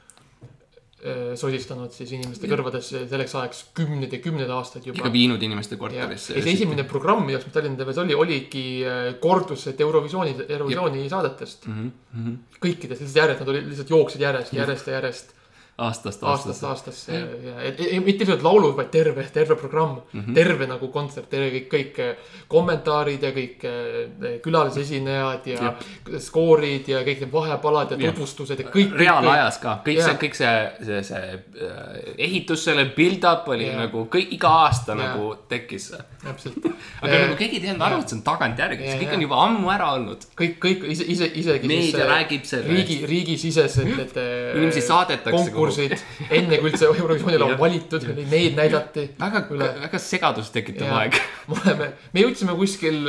Äh, 1.04 1.34
sosistanud 1.40 1.94
siis 1.96 2.14
inimeste 2.16 2.50
kõrvadesse 2.52 3.04
selleks 3.12 3.36
ajaks 3.40 3.62
kümneid 3.78 4.16
ja 4.16 4.22
kümneid 4.24 4.52
aastaid 4.56 4.88
juba 4.90 5.02
ikka. 5.02 5.12
viinud 5.14 5.44
inimeste 5.44 5.78
ja 5.78 5.82
korterisse 5.82 6.38
ja 6.38 6.44
see 6.46 6.56
esimene 6.58 6.88
programm, 6.90 7.26
milleks 7.28 7.52
Tallinna 7.54 7.80
TV-s 7.80 8.02
oli, 8.04 8.18
oligi 8.26 8.66
äh, 8.88 9.14
kordused 9.24 9.80
Eurovisiooni, 9.86 10.36
Eurovisiooni 10.48 11.06
saadetest. 11.12 11.68
mm. 11.68 11.92
-hmm. 12.16 12.60
kõikides 12.64 13.04
lihtsalt 13.04 13.22
järjest, 13.24 13.44
nad 13.44 13.54
olid 13.56 13.72
lihtsalt 13.72 13.96
jooksid 13.96 14.22
järjest, 14.28 14.54
järjest 14.58 14.88
ja 14.88 15.00
järjest, 15.00 15.36
aastast 15.78 16.22
aastast 16.24 16.64
aastasse. 16.64 17.12
aastasse 17.12 17.14
ja, 17.50 17.72
ja 17.94 18.02
mitte 18.06 18.22
lihtsalt 18.22 18.44
laulud, 18.46 18.76
vaid 18.78 18.92
terve, 18.94 19.24
terve 19.34 19.56
programm 19.58 19.96
mm, 20.12 20.20
-hmm. 20.20 20.34
terve 20.34 20.68
nagu 20.70 20.88
kontsert, 20.94 21.34
kõik, 21.34 21.66
kõik 21.72 21.98
äh, 22.00 22.36
kommentaarid 22.48 23.24
ja 23.26 23.32
kõik 23.34 23.66
äh, 23.66 24.36
külalisesinejad 24.46 25.48
ja 25.50 25.74
skoorid 26.22 26.92
ja 26.94 27.02
kõik 27.02 27.24
need 27.26 27.34
vahepalad 27.34 27.92
ja 27.92 27.98
Jah. 27.98 28.14
tutvustused 28.14 28.60
ja 28.60 28.68
kõik. 28.70 28.94
reaalajas 28.98 29.58
ka, 29.64 29.80
kõik 29.86 29.98
Jaa. 29.98 30.06
see, 30.06 30.20
kõik 30.22 30.38
see, 30.38 30.54
see, 30.86 31.02
see 31.04 32.14
ehitus, 32.18 32.64
selle 32.70 32.86
build-up 32.94 33.50
oli 33.50 33.66
Jaa. 33.72 33.88
nagu 33.88 34.06
kõik, 34.14 34.30
iga 34.38 34.54
aasta 34.68 34.94
Jaa. 34.94 35.08
nagu 35.08 35.34
tekkis 35.50 35.90
täpselt. 36.22 36.70
aga 37.02 37.18
nagu 37.26 37.40
keegi 37.42 37.58
ei 37.58 37.66
teadnud 37.66 37.88
aru, 37.88 38.04
et 38.06 38.14
see 38.14 38.20
on 38.20 38.24
tagantjärgi, 38.30 38.92
see 38.92 39.02
kõik 39.02 39.18
on 39.18 39.26
juba 39.26 39.42
ammu 39.48 39.74
ära 39.74 39.90
olnud. 39.98 40.30
kõik, 40.38 40.56
kõik 40.62 40.86
ise, 40.94 41.10
ise, 41.18 41.32
isegi 41.34 41.74
Meedia 41.74 42.06
räägib 42.14 42.46
sellest. 42.46 42.70
riigi, 42.70 43.02
riigisisesed, 43.10 43.90
need 43.90 44.22
Inimesi 44.54 44.86
saadetakse 44.86 45.63
konkursid, 45.64 45.96
enne 46.30 46.60
kui 46.60 46.72
üldse 46.72 46.90
Eurovisioonile 46.90 47.48
on 47.48 47.56
valitud, 47.60 48.10
neid 48.32 48.60
näidati. 48.60 49.08
väga 49.20 49.46
väga 49.88 50.02
segadust 50.02 50.54
tekitav 50.56 50.92
Jaa. 50.92 51.00
aeg. 51.04 51.18
me 51.50 51.58
oleme, 51.64 51.90
me 52.14 52.28
jõudsime 52.28 52.58
kuskil 52.60 53.02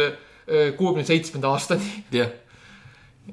kuuekümne 0.77 1.05
seitsmenda 1.09 1.53
aastani, 1.55 1.93
jah, 2.13 2.33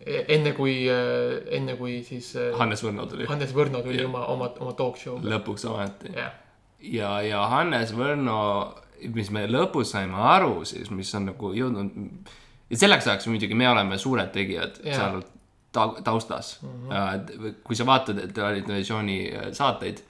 enne 0.06 0.54
kui, 0.56 0.76
enne 0.88 1.76
kui 1.80 1.98
siis 2.08 2.32
äh, 2.40 2.54
Hannes 2.60 2.84
Võrno 2.86 3.08
tuli 3.12 3.28
Hannes 3.28 3.52
Võrno 3.56 3.82
tuli 3.84 4.00
Jah. 4.00 4.08
oma, 4.08 4.24
oma, 4.32 4.48
oma 4.64 4.76
talk 4.78 5.00
show'ga. 5.00 5.28
lõpuks 5.34 5.68
ometi. 5.68 6.14
jah, 6.16 6.32
ja, 6.80 7.12
ja 7.26 7.42
Hannes 7.52 7.92
Võrno, 7.98 8.38
mis 9.12 9.32
me 9.36 9.48
lõpus 9.50 9.92
saime 9.96 10.16
aru 10.32 10.64
siis, 10.68 10.90
mis 10.96 11.12
on 11.20 11.28
nagu 11.34 11.52
jõudnud. 11.58 11.92
ja 12.72 12.82
selleks 12.86 13.10
ajaks 13.10 13.28
muidugi 13.28 13.58
me 13.58 13.68
oleme 13.70 14.00
suured 14.00 14.32
tegijad 14.32 14.80
seal 14.86 15.20
ta, 15.72 15.88
taustas 16.04 16.60
mm. 16.62 16.90
-hmm. 16.90 17.54
kui 17.64 17.76
sa 17.76 17.86
vaatad 17.86 18.24
televisiooni 18.34 19.20
äh, 19.30 19.52
saateid, 19.54 20.04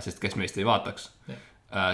sest 0.00 0.18
kes 0.18 0.34
meist 0.34 0.56
ei 0.58 0.66
vaataks 0.66 1.10
Jah., 1.28 1.38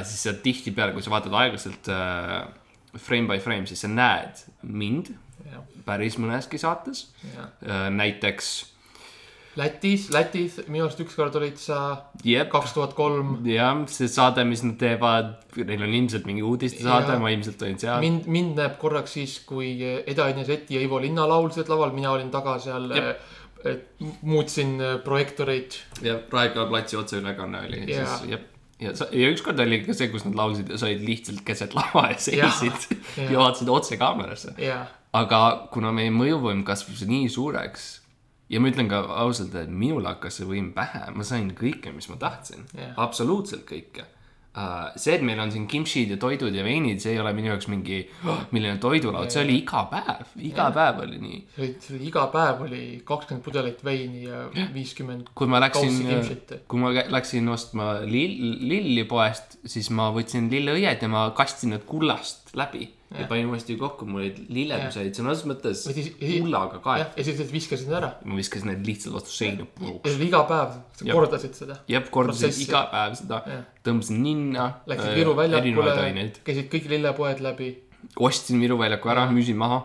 siis 0.08 0.22
sa 0.22 0.32
tihtipeale, 0.32 0.94
kui 0.96 1.02
sa 1.04 1.10
vaatad 1.12 1.34
aeglaselt 1.36 1.88
äh, 1.92 2.48
frame 2.96 3.28
by 3.28 3.42
frame, 3.42 3.66
siis 3.68 3.82
sa 3.84 3.90
näed 3.92 4.40
mind 4.62 5.10
jah, 5.44 5.64
päris 5.84 6.16
mõneski 6.18 6.58
saates. 6.58 7.10
jah. 7.34 7.90
näiteks, 7.92 8.54
Lätis, 9.56 10.10
Lätis 10.12 10.58
minu 10.68 10.84
arust 10.84 11.00
ükskord 11.00 11.36
olid 11.38 11.56
sa 11.60 11.78
kaks 12.52 12.74
tuhat 12.76 12.92
kolm. 12.96 13.38
jah, 13.48 13.78
see 13.88 14.08
saade, 14.12 14.44
mis 14.44 14.62
nad 14.66 14.76
teevad, 14.80 15.32
neil 15.56 15.86
on 15.86 15.94
ilmselt 16.00 16.28
mingi 16.28 16.44
uudistesaade 16.44 17.16
ma 17.22 17.32
ilmselt 17.32 17.64
olin 17.64 17.80
seal. 17.80 18.02
mind, 18.04 18.28
mind 18.28 18.60
näeb 18.60 18.76
korraks 18.80 19.16
siis, 19.16 19.38
kui 19.48 19.72
Eda 19.80 20.28
Eneseti 20.32 20.76
ja 20.76 20.84
Ivo 20.84 21.00
Linna 21.00 21.24
laulsid 21.28 21.72
laval, 21.72 21.94
mina 21.96 22.12
olin 22.12 22.30
taga 22.34 22.58
seal 22.62 22.90
Jep., 22.92 23.24
muutsin 24.22 24.80
äh, 24.80 24.98
projektoreid. 25.04 25.80
ja 26.02 26.18
Raekoja 26.32 26.66
platsi 26.66 26.96
otseülekanne 26.96 27.60
oli 27.68 27.84
Jaa. 27.92 28.16
siis, 28.16 28.30
jah. 28.30 28.40
ja, 28.80 28.92
ja 29.10 29.30
ükskord 29.32 29.60
oli 29.60 29.80
ka 29.86 29.96
see, 29.96 30.12
kus 30.12 30.26
nad 30.28 30.36
laulsid 30.38 30.70
ja 30.70 30.78
sa 30.78 30.90
olid 30.90 31.04
lihtsalt 31.06 31.42
keset 31.48 31.74
lava 31.74 32.08
ja 32.12 32.18
seisid 32.20 32.96
Jaa. 33.16 33.30
ja 33.30 33.38
vaatasid 33.38 33.72
otse 33.72 33.96
kaamerasse. 33.96 34.54
ja, 34.62 34.82
aga 35.16 35.42
kuna 35.72 35.92
meie 35.96 36.12
mõjuvõim 36.14 36.62
kasvas 36.68 37.06
nii 37.08 37.30
suureks 37.32 37.88
ja 38.50 38.62
ma 38.62 38.70
ütlen 38.70 38.90
ka 38.90 39.02
ausalt, 39.22 39.54
et 39.58 39.70
minul 39.70 40.06
hakkas 40.06 40.40
see 40.40 40.48
võim 40.48 40.72
pähe, 40.76 41.06
ma 41.14 41.26
sain 41.26 41.50
kõike, 41.56 41.94
mis 41.94 42.10
ma 42.12 42.18
tahtsin 42.20 42.68
Jah. 42.76 42.92
absoluutselt 43.06 43.66
kõike. 43.68 44.06
see, 44.96 45.12
et 45.12 45.24
meil 45.26 45.36
on 45.42 45.50
siin 45.52 45.66
kimchid 45.68 46.14
ja 46.14 46.16
toidud 46.16 46.54
ja 46.56 46.62
veinid, 46.64 47.02
see 47.02 47.12
ei 47.12 47.18
ole 47.20 47.34
minu 47.36 47.50
jaoks 47.50 47.66
mingi, 47.68 47.98
milline 48.56 48.78
toidulaud, 48.80 49.28
see 49.28 49.42
oli 49.42 49.58
iga 49.60 49.82
päev, 49.90 50.30
iga 50.48 50.70
päev 50.72 51.02
oli 51.04 51.18
nii. 51.20 51.40
iga 52.08 52.24
päev 52.32 52.62
oli 52.64 52.80
kakskümmend 53.04 53.44
pudelit 53.44 53.84
veini 53.84 54.24
ja 54.24 54.46
viiskümmend 54.72 55.28
kui 55.36 55.50
ma 55.52 55.60
läksin 55.60 56.00
kimchit. 56.06 56.56
kui 56.72 56.80
ma 56.80 56.94
läksin 56.94 57.52
ostma 57.52 57.98
lill, 58.08 58.56
lilli 58.64 59.04
poest, 59.04 59.58
siis 59.68 59.92
ma 59.92 60.08
võtsin 60.14 60.48
lilleõied 60.52 61.04
ja 61.04 61.12
ma 61.12 61.28
kastsin 61.36 61.76
need 61.76 61.84
kullast 61.90 62.56
läbi 62.56 62.88
ja, 63.14 63.26
panin 63.30 63.50
uuesti 63.50 63.76
kokku, 63.80 64.06
mul 64.08 64.24
olid 64.24 64.38
lilled, 64.52 64.82
mis 64.86 64.98
olid 65.00 65.18
sõna 65.18 65.32
otseses 65.32 65.50
mõttes 65.50 65.84
jah 66.20 66.80
kaetud., 66.84 67.18
ja 67.20 67.26
siis 67.26 67.52
viskasid 67.52 67.90
need 67.90 67.98
ära. 68.00 68.12
ma 68.26 68.38
viskasin 68.40 68.72
need 68.72 68.86
lihtsalt 68.88 69.16
vastu 69.16 69.34
seina 69.34 69.66
ja 69.66 69.94
oli 70.16 70.28
iga 70.28 70.42
päev, 70.50 70.78
sa 70.98 71.08
kordasid 71.10 71.58
seda. 71.58 71.78
jah, 71.92 72.06
kordasin 72.12 72.62
iga 72.66 72.84
päev 72.92 73.18
seda 73.20 73.42
tõmbasin 73.86 74.22
ninna. 74.24 74.70
Läksid 74.90 75.12
Viru 75.20 75.36
erinevaid 75.38 76.00
väljakule 76.00 76.30
käisid 76.46 76.70
kõik 76.72 76.88
lillepoed 76.90 77.44
läbi. 77.44 77.70
ostsin 78.18 78.62
Viru 78.62 78.80
väljaku 78.80 79.14
ära, 79.14 79.28
müüsin 79.30 79.58
maha 79.60 79.84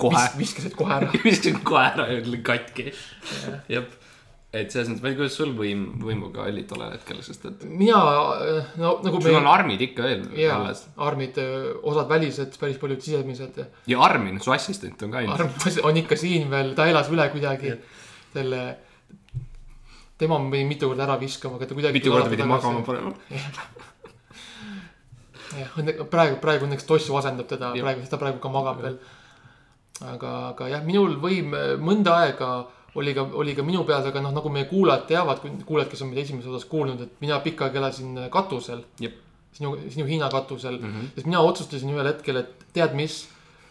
kohe, 0.00 0.26
viskasid 0.38 0.76
kohe 0.78 0.96
ära. 0.98 1.10
viskasin 1.26 1.60
kohe 1.66 1.84
ära 1.92 2.08
ja 2.10 2.20
olin 2.22 2.44
katki. 2.46 2.90
jah, 3.70 3.86
et 4.50 4.72
selles 4.72 4.88
mõttes, 4.90 5.02
ma 5.04 5.08
ei 5.08 5.14
tea, 5.14 5.20
kuidas 5.20 5.36
sul 5.38 5.52
võim, 5.54 5.82
võimuga 6.02 6.42
oli 6.50 6.64
tollel 6.66 6.96
hetkel, 6.96 7.20
sest 7.22 7.44
et 7.46 7.60
mina, 7.70 8.00
no 8.80 8.96
nagu 9.04 9.20
sul 9.22 9.36
on 9.38 9.46
me, 9.46 9.52
armid 9.52 9.84
ikka 9.86 10.08
veel 10.08 10.24
jaa 10.42 10.56
alles, 10.58 10.80
armid, 11.06 11.38
osad 11.86 12.10
välised, 12.10 12.56
päris 12.58 12.80
paljud 12.82 13.04
sisemised. 13.04 13.60
ja 13.86 14.00
Armin, 14.02 14.40
su 14.42 14.50
assistent 14.54 15.02
on 15.06 15.14
ka 15.14 15.22
ilmselt. 15.22 15.68
arm 15.70 15.86
on 15.92 16.00
ikka 16.02 16.18
siin 16.18 16.50
veel, 16.50 16.74
ta 16.78 16.88
elas 16.90 17.12
üle 17.14 17.28
kuidagi 17.30 17.76
selle, 18.34 18.64
tema 20.18 20.38
ma 20.38 20.50
pidin 20.50 20.68
mitu 20.70 20.90
korda 20.90 21.06
ära 21.06 21.16
viskama, 21.20 21.60
aga 21.60 21.70
ta 21.70 21.78
kuidagi. 21.78 22.00
mitu 22.00 22.10
korda 22.10 22.34
pidi 22.34 22.48
magama. 22.50 22.82
panema. 22.86 23.14
jah, 25.60 25.78
õnne-, 25.78 25.96
praegu, 26.10 26.42
praegu 26.42 26.66
õnneks 26.66 26.90
Tossu 26.90 27.14
asendab 27.22 27.46
teda, 27.50 27.70
praegu, 27.78 28.02
ta 28.10 28.18
praegu 28.20 28.42
ka 28.42 28.52
magab 28.52 28.82
veel. 28.82 28.98
aga, 30.10 30.34
aga 30.50 30.68
jah, 30.74 30.82
minul 30.86 31.16
võim 31.22 31.54
äh, 31.54 31.72
mõnda 31.78 32.18
aega 32.24 32.50
oli 32.94 33.14
ka, 33.14 33.22
oli 33.42 33.54
ka 33.54 33.62
minu 33.62 33.84
peas, 33.88 34.06
aga 34.06 34.22
noh, 34.24 34.32
nagu 34.34 34.52
meie 34.52 34.66
kuulajad 34.70 35.06
teavad, 35.10 35.42
kuulajad, 35.66 35.90
kes 35.90 36.02
on 36.02 36.12
meid 36.12 36.22
esimeses 36.24 36.50
osas 36.50 36.68
kuulnud, 36.70 37.00
et 37.04 37.20
mina 37.22 37.40
pikka 37.44 37.68
aega 37.68 37.82
elasin 37.82 38.18
äh, 38.18 38.30
katusel. 38.32 38.84
Sinu, 39.52 39.74
sinu 39.90 40.06
Hiina 40.06 40.28
katusel 40.30 40.78
mm. 40.78 40.90
-hmm. 40.90 41.14
sest 41.14 41.26
mina 41.26 41.40
otsustasin 41.40 41.90
ühel 41.90 42.06
hetkel, 42.06 42.36
et 42.36 42.66
tead 42.72 42.94
mis, 42.94 43.24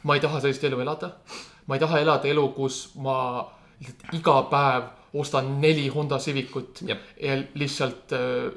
ma 0.03 0.15
ei 0.15 0.21
taha 0.23 0.41
sellist 0.41 0.63
elu 0.63 0.79
elada. 0.79 1.11
ma 1.67 1.75
ei 1.75 1.79
taha 1.79 1.99
elada 1.99 2.27
elu, 2.27 2.47
kus 2.49 2.89
ma 2.95 3.45
iga 4.13 4.41
päev 4.51 4.83
ostan 5.13 5.61
neli 5.61 5.87
Honda 5.87 6.17
Civicut 6.17 6.81
ja 6.87 6.95
lihtsalt 7.53 8.13
äh, 8.13 8.51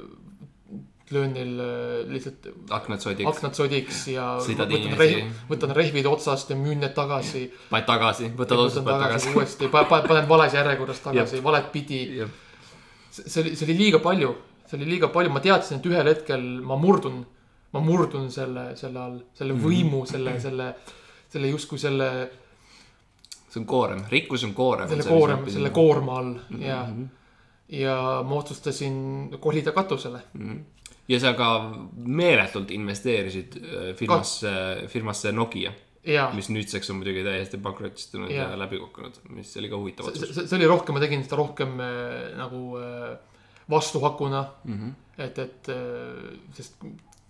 löön 1.12 1.32
neil 1.36 1.58
äh, 1.60 2.10
lihtsalt 2.12 2.46
aknad 2.70 3.00
sodiks, 3.04 3.28
aknad 3.30 3.54
sodiks 3.58 4.00
ja 4.12 4.26
võtan, 4.40 4.96
rehv, 4.98 5.32
võtan 5.50 5.74
rehvid 5.76 6.06
otsast 6.10 6.50
ja 6.50 6.56
müün 6.56 6.80
need 6.82 6.94
tagasi. 6.96 7.44
paned 7.70 7.86
tagasi, 7.86 8.30
võtad 8.38 8.62
otsast, 8.64 8.84
paned 8.86 9.04
tagasi. 9.06 9.34
uuesti, 9.36 9.68
panen 9.68 10.28
vales 10.28 10.54
järjekorras 10.56 11.00
tagasi, 11.04 11.42
valet 11.44 11.70
pidi. 11.72 12.00
jah, 12.22 12.28
see 13.10 13.42
oli, 13.44 13.54
see 13.56 13.66
oli 13.68 13.78
liiga 13.78 13.98
palju, 14.04 14.34
see 14.66 14.78
oli 14.80 14.90
liiga 14.94 15.08
palju, 15.12 15.30
ma 15.32 15.40
teadsin, 15.44 15.78
et 15.82 15.86
ühel 15.92 16.08
hetkel 16.14 16.44
ma 16.64 16.76
murdun, 16.80 17.22
ma 17.72 17.80
murdun 17.80 18.30
selle, 18.32 18.70
selle 18.76 18.98
all, 19.00 19.18
selle 19.36 19.52
Mhm. 19.54 19.64
võimu, 19.64 20.04
selle, 20.08 20.38
selle, 20.40 20.74
selle 21.32 21.48
justkui 21.48 21.78
selle, 21.78 22.08
see 23.48 23.60
on 23.60 23.66
koorem, 23.68 24.04
rikkus 24.10 24.44
on 24.44 24.54
koorem. 24.56 24.88
selle 24.88 25.04
koorem, 25.08 25.44
selle 25.50 25.70
koorma 25.70 26.18
all 26.18 26.34
ja, 26.58 26.82
Mhm. 26.88 27.04
ja 27.68 27.96
ma 28.28 28.34
otsustasin 28.40 29.30
kolida 29.40 29.72
katusele. 29.72 30.20
Ja 31.12 31.20
sa 31.22 31.34
ka 31.38 31.48
meeletult 31.96 32.72
investeerisid 32.74 33.58
äh, 33.60 33.88
firmasse, 33.98 34.52
firmasse 34.92 35.32
Nokia, 35.36 35.72
ja 36.06 36.26
mis 36.34 36.48
nüüdseks 36.50 36.90
on 36.90 36.98
muidugi 37.00 37.22
täiesti 37.26 37.60
pankrotistunud 37.62 38.32
ja, 38.32 38.48
ja 38.50 38.58
läbi 38.58 38.80
kukkunud, 38.82 39.20
mis 39.36 39.52
oli 39.60 39.70
ka 39.70 39.78
huvitav 39.78 40.10
otsus. 40.10 40.34
see, 40.40 40.58
oli 40.58 40.70
rohkem, 40.70 40.96
ma 40.96 41.02
tegin 41.04 41.22
seda 41.26 41.38
rohkem 41.38 41.78
äh, 41.82 42.32
nagu 42.38 42.64
äh, 42.80 43.14
vastuhakuna 43.70 44.42
mm. 44.64 44.74
Mhm. 44.74 44.88
-hmm. 44.88 45.24
et, 45.26 45.38
et 45.38 45.68
äh, 45.68 46.34
sest 46.56 46.82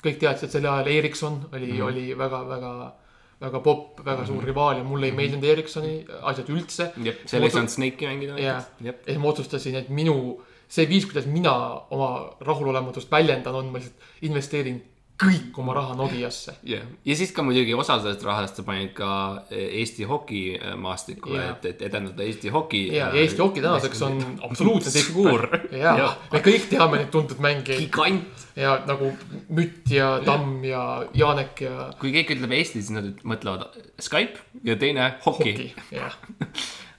kõik 0.02 0.18
teadsid, 0.18 0.48
et 0.48 0.56
sel 0.56 0.66
ajal 0.66 0.88
Ericsson 0.88 1.38
oli 1.52 1.66
mm, 1.66 1.72
Mhm. 1.72 1.80
-hmm. 1.80 1.86
oli 1.86 2.18
väga, 2.18 2.48
väga, 2.48 2.92
väga 3.40 3.60
popp, 3.60 4.00
väga 4.04 4.16
mm 4.16 4.22
-hmm. 4.22 4.26
suur 4.26 4.44
rivaal 4.44 4.76
ja 4.78 4.84
mulle 4.84 5.06
ei 5.06 5.12
meeldinud 5.12 5.44
Ericssoni 5.44 6.06
asjad 6.22 6.48
üldse. 6.48 6.92
seal 7.26 7.42
ei 7.42 7.50
saanud 7.50 7.70
Snake'i 7.70 8.06
mängida 8.06 8.38
jah. 8.38 8.64
ja 8.80 8.92
siis 9.04 9.18
ma 9.18 9.28
otsustasin, 9.28 9.74
et 9.74 9.88
minu, 9.88 10.42
see 10.72 10.88
viis, 10.88 11.04
kuidas 11.08 11.28
mina 11.28 11.52
oma 11.92 12.08
rahulolematust 12.40 13.10
väljendan, 13.12 13.58
on 13.60 13.70
ma 13.72 13.80
lihtsalt 13.82 14.24
investeerin 14.28 14.80
kõik 15.22 15.58
oma 15.60 15.74
raha 15.76 15.94
Nokiasse. 15.96 16.54
jah, 16.66 16.82
ja 17.04 17.16
siis 17.16 17.32
ka 17.34 17.44
muidugi 17.46 17.74
osa 17.78 17.98
sellest 18.00 18.24
rahast 18.26 18.58
sa 18.58 18.64
panid 18.66 18.92
ka 18.96 19.10
eh, 19.52 19.78
Eesti 19.82 20.06
hokimaastikule 20.08 21.38
Jaa. 21.38 21.52
et, 21.52 21.68
et 21.70 21.84
edendada 21.88 22.24
Eesti 22.26 22.52
hoki. 22.54 22.82
ja, 22.96 23.10
ja 23.12 23.22
Eesti 23.22 23.42
hoki 23.44 23.62
tänaseks 23.62 24.02
on 24.08 24.18
absoluutselt 24.48 25.12
suur 25.12 25.46
ja 25.70 25.94
Jah., 26.00 26.18
me 26.32 26.42
kõik 26.44 26.68
teame 26.72 27.02
neid 27.02 27.12
tuntud 27.14 27.42
mängijaid 27.44 27.84
gigant. 27.84 28.46
ja 28.58 28.78
nagu 28.88 29.12
Mütt 29.52 29.92
ja 29.92 30.14
Tamm 30.24 30.64
ja 30.66 30.84
Janek 31.14 31.66
ja 31.68 31.90
kui 32.00 32.14
keegi 32.16 32.38
ütleb 32.38 32.56
Eesti, 32.58 32.82
siis 32.82 32.94
nad 32.96 33.22
mõtlevad 33.22 33.68
Skype 34.02 34.64
ja 34.66 34.78
teine 34.80 35.14
hoki, 35.26 35.52
Hoki, 35.52 35.72
jah. 35.94 36.16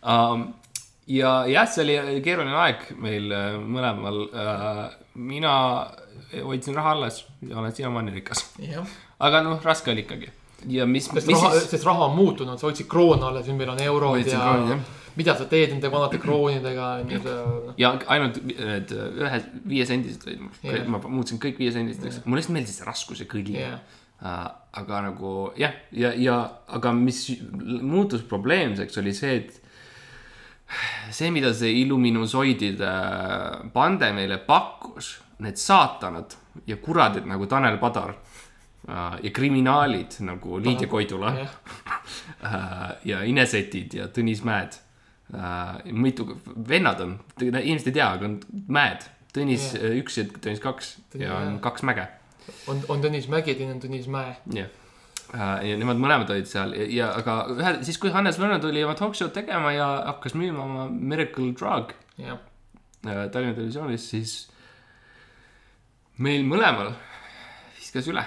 Um, 0.04 0.52
ja 1.08 1.34
jah, 1.48 1.68
see 1.68 1.84
oli 1.84 2.22
keeruline 2.24 2.56
aeg 2.66 2.88
meil 3.02 3.32
äh, 3.36 3.58
mõlemal 3.60 4.24
äh,. 4.30 4.82
mina 5.14 5.54
hoidsin 6.44 6.76
raha 6.76 6.96
alles 6.96 7.24
ja 7.48 7.60
olen 7.60 7.76
siiamaani 7.76 8.14
rikas. 8.16 8.46
aga 9.20 9.44
noh, 9.44 9.62
raske 9.64 9.92
oli 9.92 10.06
ikkagi. 10.06 10.32
ja 10.68 10.86
mis, 10.86 11.10
sest 11.12 11.28
mis 11.28 11.38
raha, 11.38 11.54
siis, 11.58 11.70
sest 11.76 11.88
raha 11.88 12.10
on 12.10 12.16
muutunud, 12.18 12.60
sa 12.60 12.70
hoidsid 12.70 12.88
kroone 12.90 13.26
alles, 13.28 13.48
nüüd 13.48 13.60
meil 13.60 13.74
on 13.76 13.82
eurod 13.84 14.22
ja 14.24 14.40
krooni, 14.40 14.76
jah. 14.76 14.94
mida 15.20 15.36
sa 15.38 15.48
teed 15.50 15.76
nende 15.76 15.92
vanade 15.92 16.20
kroonidega, 16.24 16.92
see. 17.10 17.74
ja 17.78 17.96
ainult 18.16 18.40
need 18.48 18.94
ühe, 18.96 19.42
viiesendised 19.74 20.30
olid 20.30 20.48
yeah., 20.64 20.88
ma 20.88 21.04
muutsin 21.04 21.42
kõik 21.44 21.60
viiesendisteks 21.60 22.22
yeah., 22.22 22.30
mulle 22.30 22.42
lihtsalt 22.42 22.58
meeldis 22.60 22.80
see 22.80 22.88
raskus 22.90 23.26
ja 23.26 23.30
kõli 23.30 23.60
yeah.. 23.60 23.84
Aga 24.24 25.02
nagu 25.04 25.30
jah, 25.60 25.74
ja, 25.92 26.14
ja 26.16 26.38
aga 26.72 26.94
mis 26.96 27.18
muutus 27.84 28.22
probleemseks, 28.24 28.96
oli 29.02 29.12
see, 29.18 29.34
et 29.42 29.58
see, 31.12 31.32
mida 31.34 31.54
see 31.54 31.82
illuminusoidide 31.82 32.94
pande 33.74 34.12
meile 34.16 34.40
pakkus, 34.48 35.16
need 35.44 35.60
saatanad 35.60 36.38
ja 36.70 36.78
kuradid 36.82 37.28
nagu 37.30 37.48
Tanel 37.50 37.78
Padar 37.82 38.14
uh, 38.14 39.18
ja 39.22 39.34
kriminaalid 39.34 40.20
nagu 40.26 40.60
Liidia 40.62 40.88
Koidula 40.88 41.34
uh, 41.34 41.46
ja 43.12 43.24
Inesetid 43.24 44.00
ja 44.00 44.10
Tõnis 44.14 44.44
Mäed 44.48 44.80
mitu 45.90 46.28
vennad 46.70 47.00
on, 47.02 47.14
inimesed 47.42 47.88
ei 47.90 47.96
tea, 47.96 48.10
aga 48.20 48.28
on 48.28 48.36
Mäed, 48.76 49.08
Tõnis 49.34 49.72
yeah. 49.74 49.96
üks 49.98 50.20
ja 50.20 50.28
Tõnis 50.30 50.62
kaks 50.62 50.92
ja 51.18 51.40
on 51.40 51.58
kaks 51.64 51.86
mäge 51.88 52.06
on, 52.68 52.82
on 52.92 53.04
Tõnis 53.04 53.28
Mägi, 53.32 53.56
teine 53.58 53.76
on 53.76 53.82
Tõnis 53.84 54.08
Mäe. 54.12 54.36
jah. 54.54 54.72
Ja 55.34 55.78
nemad 55.80 55.98
mõlemad 55.98 56.30
olid 56.34 56.50
seal 56.50 56.76
ja, 56.78 56.86
ja 56.94 57.10
aga 57.18 57.38
ühe, 57.56 57.74
siis 57.88 57.98
kui 58.02 58.12
Hannes 58.14 58.38
Lõuna 58.42 58.60
tuli 58.62 58.84
oma 58.86 58.94
talk 58.98 59.18
show'd 59.18 59.34
tegema 59.34 59.72
ja 59.74 59.88
hakkas 60.12 60.36
müüma 60.38 60.66
oma 60.66 60.86
Miracle 60.92 61.50
Drug 61.58 61.94
jah, 62.22 62.38
uh, 62.38 63.24
Tallinna 63.34 63.56
Televisioonis, 63.58 64.06
siis 64.14 64.36
meil 66.22 66.46
mõlemal 66.46 66.94
viskas 67.80 68.10
üle. 68.12 68.26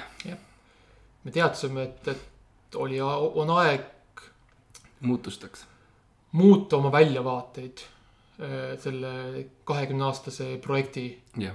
me 1.22 1.34
teadsime, 1.34 1.86
et, 1.86 2.10
et 2.10 2.80
oli, 2.82 2.98
on 3.00 3.54
aeg 3.60 3.86
muutusteks. 5.06 5.66
muuta 6.32 6.80
oma 6.80 6.90
väljavaateid 6.92 7.86
äh, 7.86 8.74
selle 8.82 9.46
kahekümne 9.64 10.10
aastase 10.10 10.56
projekti 10.62 11.08
jah 11.38 11.54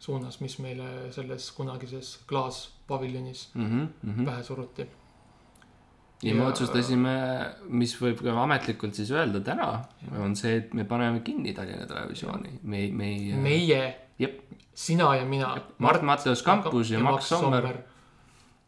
suunas, 0.00 0.40
mis 0.40 0.56
meile 0.58 1.10
selles 1.12 1.50
kunagises 1.52 2.14
klaaspaviljonis 2.28 3.50
mm. 3.54 3.66
-hmm, 3.66 3.86
mm 4.02 4.14
-hmm. 4.14 4.24
pähe 4.24 4.42
suruti. 4.42 4.86
ja 6.22 6.34
me 6.34 6.46
otsustasime, 6.46 7.10
mis 7.68 7.94
võib 8.02 8.22
ka 8.22 8.42
ametlikult 8.42 8.94
siis 8.94 9.10
öelda 9.10 9.40
täna, 9.40 9.84
on 10.18 10.36
see, 10.36 10.56
et 10.56 10.74
me 10.74 10.84
paneme 10.84 11.20
kinni 11.20 11.52
Tallinna 11.52 11.86
Televisiooni. 11.86 12.58
me 12.62 12.88
me 12.92 13.06
ei. 13.06 13.32
meie, 13.32 14.00
sina 14.74 15.14
ja 15.14 15.24
mina, 15.24 15.56
Mart 15.78 16.02
Matteus 16.02 16.42
Kampus 16.42 16.90
ja, 16.90 16.98
ja 16.98 17.04
Max 17.04 17.28
Sommer. 17.28 17.78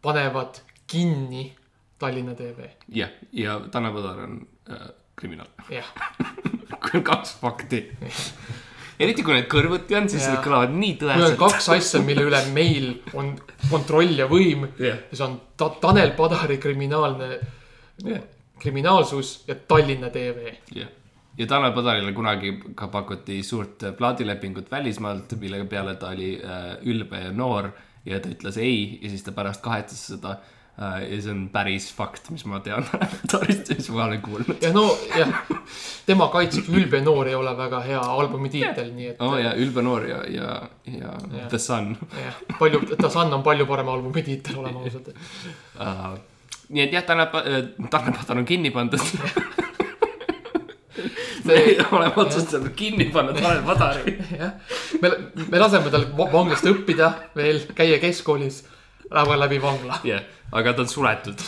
panevad 0.03 0.61
kinni 0.87 1.57
Tallinna 1.99 2.35
TV, 2.35 2.69
jah, 2.89 3.11
ja 3.33 3.61
Tanel 3.71 3.93
Padar 3.93 4.19
on 4.19 4.47
äh, 4.71 4.89
kriminaal. 5.17 5.49
jah. 5.71 5.93
kaks 7.09 7.37
fakti. 7.41 7.97
Eriti 9.03 9.25
kui 9.27 9.37
need 9.37 9.49
kõrvuti 9.51 9.97
on, 9.99 10.09
siis 10.11 10.25
need 10.29 10.41
kõlavad 10.45 10.73
nii 10.77 10.95
tõeselt. 11.01 11.37
kaks 11.41 11.69
asja, 11.75 12.01
mille 12.05 12.27
üle 12.29 12.41
meil 12.55 12.89
on 13.19 13.35
kontroll 13.71 14.17
ja 14.19 14.29
võim 14.31 14.67
jah, 14.79 15.03
ja 15.11 15.19
see 15.19 15.27
on 15.27 15.37
ta 15.59 15.71
Tanel 15.83 16.15
Padari 16.19 16.59
kriminaalne, 16.63 17.31
kriminaalsus 18.63 19.43
ja 19.49 19.57
Tallinna 19.69 20.13
TV. 20.15 20.57
jah. 20.77 20.91
ja 21.39 21.49
Tanel 21.51 21.75
Padarile 21.77 22.15
kunagi 22.17 22.55
ka 22.79 22.89
pakuti 22.93 23.43
suurt 23.47 23.89
äh, 23.89 23.97
plaadilepingut 23.99 24.71
välismaalt, 24.71 25.37
mille 25.41 25.65
peale 25.71 25.97
ta 26.01 26.13
oli 26.15 26.35
äh, 26.39 26.75
ülbe 26.89 27.27
ja 27.27 27.33
noor 27.33 27.73
ja 28.07 28.21
ta 28.21 28.33
ütles 28.33 28.59
ei 28.59 28.99
ja 29.03 29.11
siis 29.13 29.23
ta 29.27 29.35
pärast 29.37 29.63
kahetses 29.65 30.07
seda. 30.15 30.39
Ja 30.79 31.19
see 31.21 31.31
on 31.31 31.43
päris 31.53 31.91
fakt, 31.95 32.31
mis 32.33 32.45
ma 32.49 32.59
tean 32.65 32.87
Tarist, 33.31 33.69
mis 33.77 33.89
ma 33.93 34.07
olen 34.07 34.23
kuulnud. 34.25 34.57
ja 34.65 34.71
no 34.73 34.87
jah, 35.17 35.29
tema 36.09 36.29
kaitseks 36.33 36.71
Ülbe 36.73 37.03
noor 37.05 37.29
ei 37.29 37.35
ole 37.37 37.53
väga 37.59 37.83
hea 37.85 38.01
albumi 38.01 38.49
tiitel, 38.51 38.89
nii 38.97 39.11
et 39.13 39.21
oo 39.21 39.35
oh, 39.35 39.39
ja 39.43 39.53
ülbe 39.61 39.85
noor 39.85 40.07
ja, 40.09 40.23
ja, 40.33 40.55
ja 40.89 41.13
Jah. 41.37 41.49
The 41.53 41.59
Sun 41.61 41.93
jah, 42.17 42.41
palju, 42.59 42.81
Ta 42.97 43.11
Sun 43.13 43.33
on 43.37 43.45
palju 43.47 43.67
parem 43.69 43.89
albumi 43.93 44.25
tiitel, 44.27 44.59
oleme 44.65 44.81
ausad. 44.87 45.13
uh,. 45.77 46.17
nii 46.73 46.87
et 46.87 46.97
jah, 46.97 47.05
Tanel, 47.05 47.29
Tanel 47.93 48.17
Padar 48.17 48.41
on 48.41 48.49
kinni 48.49 48.71
pandud. 48.73 49.01
me 51.45 51.55
oleme 51.93 52.13
otsustanud 52.17 52.73
kinni 52.77 53.05
panna 53.13 53.33
Tanel 53.37 53.63
Padari. 53.67 54.17
jah, 54.39 54.53
me, 55.03 55.11
me 55.51 55.59
laseme 55.61 55.91
tal 55.93 56.05
va- 56.19 56.29
vanglast 56.33 56.65
õppida 56.71 57.13
veel, 57.37 57.61
käia 57.77 57.99
keskkoolis, 58.03 58.63
läheb 59.13 59.39
läbi 59.39 59.63
vangla. 59.63 59.99
jah 60.05 60.21
yeah., 60.21 60.23
aga 60.53 60.73
ta 60.73 60.83
on 60.83 60.89
suletud 60.89 61.39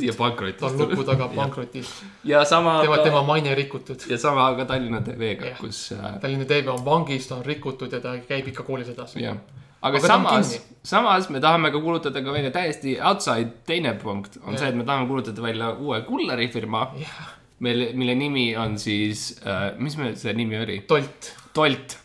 ja 0.00 0.12
ta 0.12 0.12
on 0.12 0.16
pankrotis. 0.18 0.72
luku 0.80 1.04
taga 1.06 1.28
pankrotis, 1.34 1.92
ja 2.24 2.44
sama 2.44 2.80
tema, 2.82 2.98
tema 2.98 3.22
maine 3.22 3.54
rikutud. 3.54 4.02
ja 4.10 4.18
sama 4.18 4.54
ka 4.56 4.64
Tallinna 4.64 5.00
TV-ga 5.00 5.52
Jah., 5.52 5.60
kus 5.60 5.92
äh, 5.92 6.18
Tallinna 6.20 6.44
TV 6.44 6.68
on 6.72 6.84
vangis, 6.84 7.28
ta 7.28 7.38
on 7.38 7.46
rikutud 7.46 7.92
ja 7.92 8.00
ta 8.00 8.16
käib 8.28 8.50
ikka 8.50 8.66
koolis 8.66 8.90
edasi. 8.94 9.22
jah, 9.22 9.38
aga, 9.82 9.98
Aga 9.98 10.06
ta 10.06 10.14
on 10.16 10.26
samas 10.26 10.52
samas 10.82 11.30
me 11.30 11.40
tahame 11.40 11.70
ka 11.70 11.80
kuulutada 11.80 12.22
ka 12.24 12.34
välja 12.34 12.50
täiesti 12.50 12.98
outside 13.00 13.50
teine 13.66 13.94
punkt 14.02 14.40
on 14.42 14.52
Jah. 14.52 14.60
see, 14.60 14.68
et 14.68 14.76
me 14.76 14.84
tahame 14.84 15.06
kuulutada 15.06 15.42
välja 15.42 15.72
uue 15.78 16.02
kulleri 16.02 16.48
firma, 16.48 16.88
jah, 16.98 17.30
mille, 17.60 18.14
nimi 18.14 18.50
on 18.56 18.78
siis 18.78 19.30
äh,, 19.46 19.72
mis 19.78 19.96
meil 19.96 20.16
see 20.16 20.34
nimi 20.34 20.58
oli? 20.58 20.82
Tolt, 20.86 21.34
Tolt. 21.54 21.98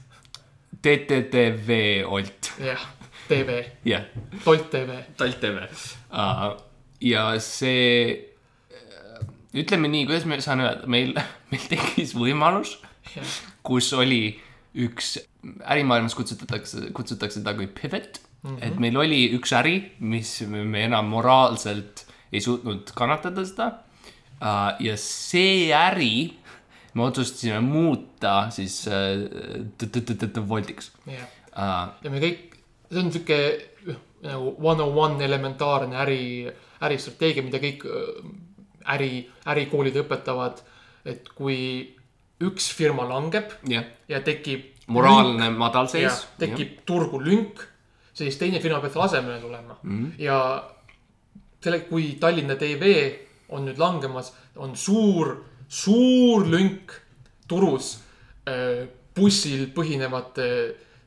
TTTV 0.83 2.03
Olt, 2.03 2.49
jah, 2.59 2.81
TV, 3.29 3.59
jah, 3.87 4.05
Tolt 4.43 4.69
TV, 4.73 4.99
Tolt 5.17 5.39
TV 5.41 5.65
uh,. 6.11 6.53
ja 7.03 7.25
see, 7.43 8.15
ütleme 9.53 9.91
nii, 9.91 10.07
kuidas 10.09 10.27
ma 10.29 10.39
saan 10.43 10.63
öelda, 10.65 10.89
meil, 10.91 11.13
meil 11.51 11.69
tekkis 11.71 12.15
võimalus, 12.17 12.77
jah, 13.15 13.37
kus 13.65 13.91
oli 13.97 14.25
üks, 14.83 15.15
ärimaailmas 15.69 16.15
kutsutatakse, 16.17 16.89
kutsutakse 16.95 17.41
seda 17.41 17.53
kui 17.57 17.67
pivot 17.67 18.19
mm. 18.43 18.55
-hmm. 18.55 18.65
et 18.65 18.79
meil 18.79 18.97
oli 18.97 19.23
üks 19.37 19.53
äri, 19.55 19.75
mis 19.99 20.41
me 20.47 20.85
enam 20.85 21.11
moraalselt 21.13 22.05
ei 22.33 22.41
suutnud 22.41 22.91
kannatada 22.95 23.45
seda 23.45 23.67
uh,. 24.41 24.73
ja 24.79 24.97
see 24.97 25.69
äri 25.73 26.39
me 26.93 27.03
otsustasime 27.03 27.59
muuta 27.59 28.49
siis 28.51 28.87
uh, 28.87 30.47
Voltiks 30.49 30.91
uh,. 31.07 31.13
ja 32.03 32.09
me 32.09 32.21
kõik, 32.21 32.52
see 32.93 33.03
on 33.03 33.11
sihuke 33.13 33.39
üh, 33.87 33.97
nagu 34.23 34.53
one 34.61 34.83
on 34.83 34.97
one 34.97 35.25
elementaarne 35.25 35.97
äri, 36.03 36.23
äristrateegia, 36.83 37.45
mida 37.45 37.61
kõik 37.63 37.85
öö, 37.89 38.23
äri, 38.93 39.25
ärikoolid 39.49 39.99
õpetavad. 40.03 40.63
et 41.03 41.27
kui 41.35 41.57
üks 42.39 42.69
firma 42.71 43.03
langeb 43.07 43.51
jah, 43.67 43.83
ja 44.07 44.21
tekib. 44.23 44.69
moraalne 44.87 45.49
madalseis. 45.51 46.25
tekib 46.39 46.83
turgu 46.85 47.19
lünk, 47.19 47.59
siis 48.13 48.37
teine 48.37 48.61
firma 48.63 48.79
peab 48.79 48.93
selle 48.93 49.05
asemele 49.05 49.39
tulema 49.41 49.77
mm. 49.81 49.99
-hmm. 49.99 50.11
ja 50.21 50.39
selle, 51.63 51.79
kui 51.79 52.15
Tallinna 52.19 52.55
TV 52.55 53.13
on 53.49 53.65
nüüd 53.67 53.77
langemas, 53.79 54.33
on 54.55 54.75
suur, 54.75 55.43
suur 55.67 56.47
lünk 56.47 56.91
turus 57.47 57.99
äh, 58.47 58.87
bussil 59.15 59.67
põhinevate 59.75 60.47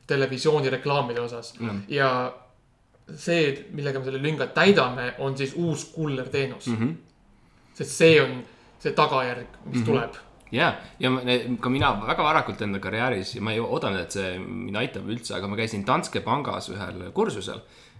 televisioonireklaamide 0.07 1.21
osas 1.21 1.53
Mhm. 1.59 1.79
ja 1.87 2.33
see, 3.15 3.65
millega 3.71 3.99
me 3.99 4.05
selle 4.05 4.21
lünga 4.23 4.47
täidame, 4.47 5.13
on 5.19 5.37
siis 5.37 5.53
uus 5.55 5.85
kullerteenus 5.95 6.67
mm. 6.67 6.73
Mhm. 6.73 6.93
sest 7.73 7.91
see 7.91 8.21
on 8.21 8.43
see 8.79 8.91
tagajärg, 8.93 9.47
mis 9.65 9.75
mm 9.75 9.81
-hmm. 9.81 9.85
tuleb. 9.85 10.13
ja, 10.51 10.73
ja 10.99 11.09
ka 11.59 11.69
mina 11.69 11.91
väga 12.07 12.23
varakult 12.23 12.61
enda 12.61 12.79
karjääris 12.79 13.35
ja 13.35 13.41
ma 13.41 13.51
ei 13.51 13.59
oodanud, 13.59 13.99
et 13.99 14.11
see 14.11 14.39
mind 14.39 14.75
aitab 14.75 15.07
üldse, 15.09 15.35
aga 15.35 15.47
ma 15.47 15.55
käisin 15.55 15.85
Danske 15.87 16.19
pangas 16.21 16.69
ühel 16.69 17.11
kursusel. 17.11 17.59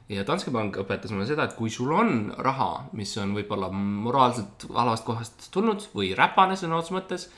ja 0.10 0.24
Danske 0.28 0.52
pank 0.52 0.78
õpetas 0.78 1.12
mulle 1.12 1.26
seda, 1.26 1.43
et 1.43 1.54
kui 1.54 1.70
sul 1.70 1.91
on 1.91 2.34
raha, 2.38 2.86
mis 2.93 3.17
on 3.17 3.34
võib-olla 3.36 3.72
moraalselt 3.72 4.67
halvast 4.74 5.06
kohast 5.06 5.52
tulnud 5.52 5.82
või 5.96 6.15
räpane 6.15 6.54
sõna 6.56 6.78
otseses 6.78 6.98
mõttes, 6.98 7.30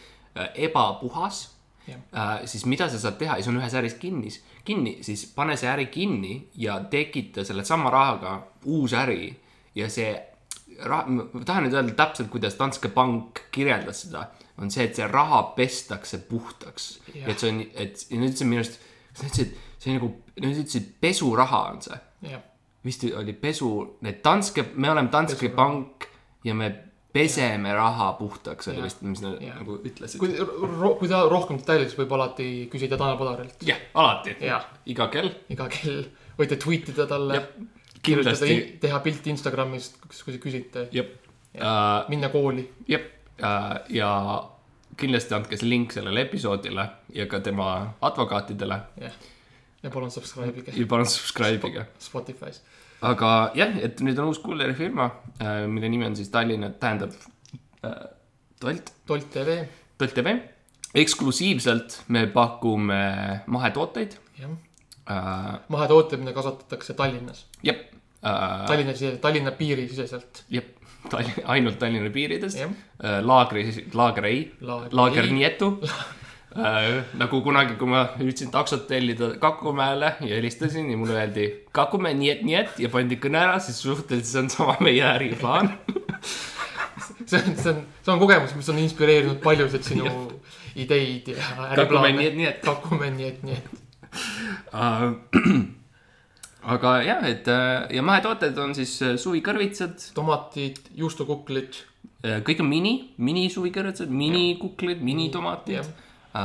ebapuhas 0.56 1.42
Jah. 1.44 1.59
Äh, 1.96 2.34
siis 2.46 2.66
mida 2.66 2.90
sa 2.90 3.00
saad 3.00 3.18
teha 3.20 3.40
see 3.42 3.52
on 3.52 3.62
ühes 3.62 3.76
äris 3.80 3.98
kinni, 4.02 4.32
kinni, 4.66 4.98
siis 5.06 5.26
pane 5.36 5.58
see 5.58 5.70
äri 5.72 5.90
kinni 5.94 6.36
ja 6.60 6.80
tekita 6.92 7.46
selle 7.48 7.66
sama 7.66 7.90
rahaga 7.94 8.40
uus 8.66 8.94
äri 8.94 9.32
ja 9.76 9.90
see 9.90 10.12
raha, 10.86 11.06
ma 11.10 11.46
tahan 11.46 11.68
nüüd 11.68 11.76
öelda 11.78 11.96
täpselt, 11.98 12.30
kuidas 12.34 12.58
Danske 12.60 12.92
Bank 12.94 13.44
kirjeldas 13.52 14.04
seda, 14.06 14.28
on 14.60 14.72
see, 14.72 14.86
et 14.88 15.00
see 15.00 15.08
raha 15.08 15.42
pestakse 15.58 16.22
puhtaks. 16.30 16.92
Et 17.16 17.40
see 17.40 17.52
on, 17.52 17.64
et 17.74 18.06
ja 18.10 18.20
nüüd 18.22 18.38
see 18.38 18.48
minu 18.48 18.64
arust, 18.64 18.80
sa 19.14 19.26
ütlesid, 19.28 19.58
see 19.80 19.94
on 19.94 20.00
nagu, 20.00 20.12
nad 20.40 20.54
ütlesid 20.54 20.94
pesuraha 21.04 21.64
on 21.74 21.82
see, 21.86 22.00
vist 22.86 23.04
oli 23.10 23.36
pesu, 23.36 23.72
need 24.06 24.22
Danske, 24.26 24.70
me 24.76 24.92
oleme 24.92 25.12
Danske 25.12 25.50
Pesuraha. 25.50 25.56
Bank 25.58 26.08
ja 26.48 26.56
me 26.56 26.70
peseme 27.14 27.74
raha 27.74 28.12
puhtaks 28.20 28.68
oli 28.70 28.78
Jah. 28.78 28.86
vist, 28.86 29.02
mis 29.02 29.22
nad 29.24 29.40
Jah. 29.42 29.58
nagu 29.58 29.80
ütlesid. 29.86 30.20
kui, 30.22 30.36
kui 31.00 31.10
ta 31.10 31.24
rohkem 31.30 31.58
detailides 31.62 31.98
võib 31.98 32.14
alati 32.18 32.50
küsida 32.72 33.00
Tanel 33.02 33.18
Padarilt. 33.18 33.64
jah, 33.66 33.82
alati, 33.94 34.36
jah, 34.46 34.68
iga 34.86 35.10
kell, 35.14 35.32
iga 35.50 35.68
kell 35.74 36.06
võite 36.40 36.60
tweet 36.62 36.92
ida 36.94 37.08
talle 37.10 37.40
Jah,, 37.40 37.50
kindlasti, 38.06 38.60
teha 38.82 39.02
pilti 39.06 39.34
Instagramist, 39.34 39.98
kui 40.06 40.36
te 40.36 40.42
küsite, 40.44 40.86
jep 40.96 41.16
uh,, 41.58 42.06
minna 42.12 42.30
kooli. 42.34 42.68
jep 42.88 43.10
uh, 43.42 43.80
ja 43.94 44.12
kindlasti 45.00 45.36
andke 45.38 45.58
see 45.58 45.70
link 45.70 45.96
sellele 45.96 46.28
episoodile 46.28 46.86
ja 47.16 47.26
ka 47.32 47.40
tema 47.44 47.70
advokaatidele 48.06 48.80
jah, 49.02 49.18
ja 49.84 49.92
palun 49.94 50.12
subscribe 50.12 50.62
ige 50.62 50.76
ja 50.76 50.88
palun 50.90 51.08
subscribe 51.10 51.74
ige. 51.74 51.86
Spotify's. 52.04 52.62
Aga 53.02 53.52
jah, 53.56 53.76
et 53.84 54.02
nüüd 54.04 54.20
on 54.20 54.32
uus 54.32 54.40
kullerifirma, 54.44 55.10
mille 55.72 55.92
nimi 55.92 56.08
on 56.08 56.16
siis 56.20 56.32
Tallinna, 56.34 56.72
tähendab 56.82 57.14
äh, 57.86 58.00
Tolt, 58.60 58.92
Tolt 59.08 59.30
tv, 59.32 59.62
Tolt 59.98 60.14
TV. 60.18 60.36
eksklusiivselt 61.00 62.02
me 62.08 62.26
pakume 62.34 63.00
mahetooteid 63.48 64.18
jah. 64.40 64.52
äh,. 65.10 65.54
mahetooteid, 65.68 66.20
mida 66.20 66.34
kasvatatakse 66.36 66.94
Tallinnas, 66.94 67.46
jep 67.64 67.88
äh,, 68.24 68.68
Tallinna, 68.68 68.94
Tallinna 69.22 69.56
piirisiseselt. 69.56 70.44
jep, 70.50 70.76
Tallinn, 71.10 71.44
ainult 71.46 71.80
Tallinna 71.80 72.12
piirides 72.12 72.60
jah, 72.60 72.72
äh,. 73.04 73.20
laagri, 73.24 73.68
laager 73.94 74.26
ei, 74.28 74.48
Laager 74.62 75.32
nietu 75.32 75.78
äh. 75.84 76.00
nagu 77.20 77.42
kunagi, 77.46 77.78
kui 77.80 77.90
ma 77.90 78.06
üritasin 78.20 78.52
taksot 78.54 78.88
tellida 78.88 79.34
Kakumäele 79.42 80.14
ja 80.22 80.36
helistasin 80.36 80.92
ja 80.92 80.98
mulle 80.98 81.18
öeldi 81.20 81.50
Kakumäe 81.72 82.14
niet, 82.14 82.46
niet 82.46 82.80
ja 82.80 82.90
pandi 82.90 83.20
kõne 83.22 83.42
ära, 83.44 83.60
siis 83.60 83.82
suhteliselt 83.82 84.32
see 84.32 84.44
on 84.44 84.50
sama 84.54 84.78
meie 84.84 85.04
äriplaan 85.16 85.74
see 87.30 87.42
on, 87.42 87.56
see 87.56 87.74
on, 87.74 87.84
see 88.04 88.14
on 88.14 88.24
kogemus, 88.24 88.56
mis 88.56 88.70
on 88.70 88.82
inspireerinud 88.86 89.44
paljusid 89.44 89.86
sinu 89.88 90.10
ideid 90.76 91.36
ja 91.36 91.44
Kakumäe 91.44 91.78
äriplaane. 91.78 92.18
niet, 92.18 92.42
niet. 92.44 92.66
Kakumäe 92.66 93.12
nii 93.12 93.32
et, 93.34 93.44
nii 93.44 93.60
et, 93.60 93.78
Äh, 94.74 95.12
aga 96.74 96.94
jah, 97.04 97.24
et 97.30 97.48
äh, 97.48 97.88
ja 97.96 98.04
mahetooted 98.06 98.58
on 98.62 98.76
siis 98.78 98.98
äh, 99.06 99.16
suvikõrvitsad, 99.22 100.12
tomatid, 100.16 100.82
juustukuklid. 100.98 101.86
kõik 102.20 102.60
on 102.60 102.68
mini, 102.68 102.94
mini 103.24 103.46
suvikõrvitsad, 103.48 104.10
minikuklid, 104.12 105.00
minitomatid. 105.08 105.88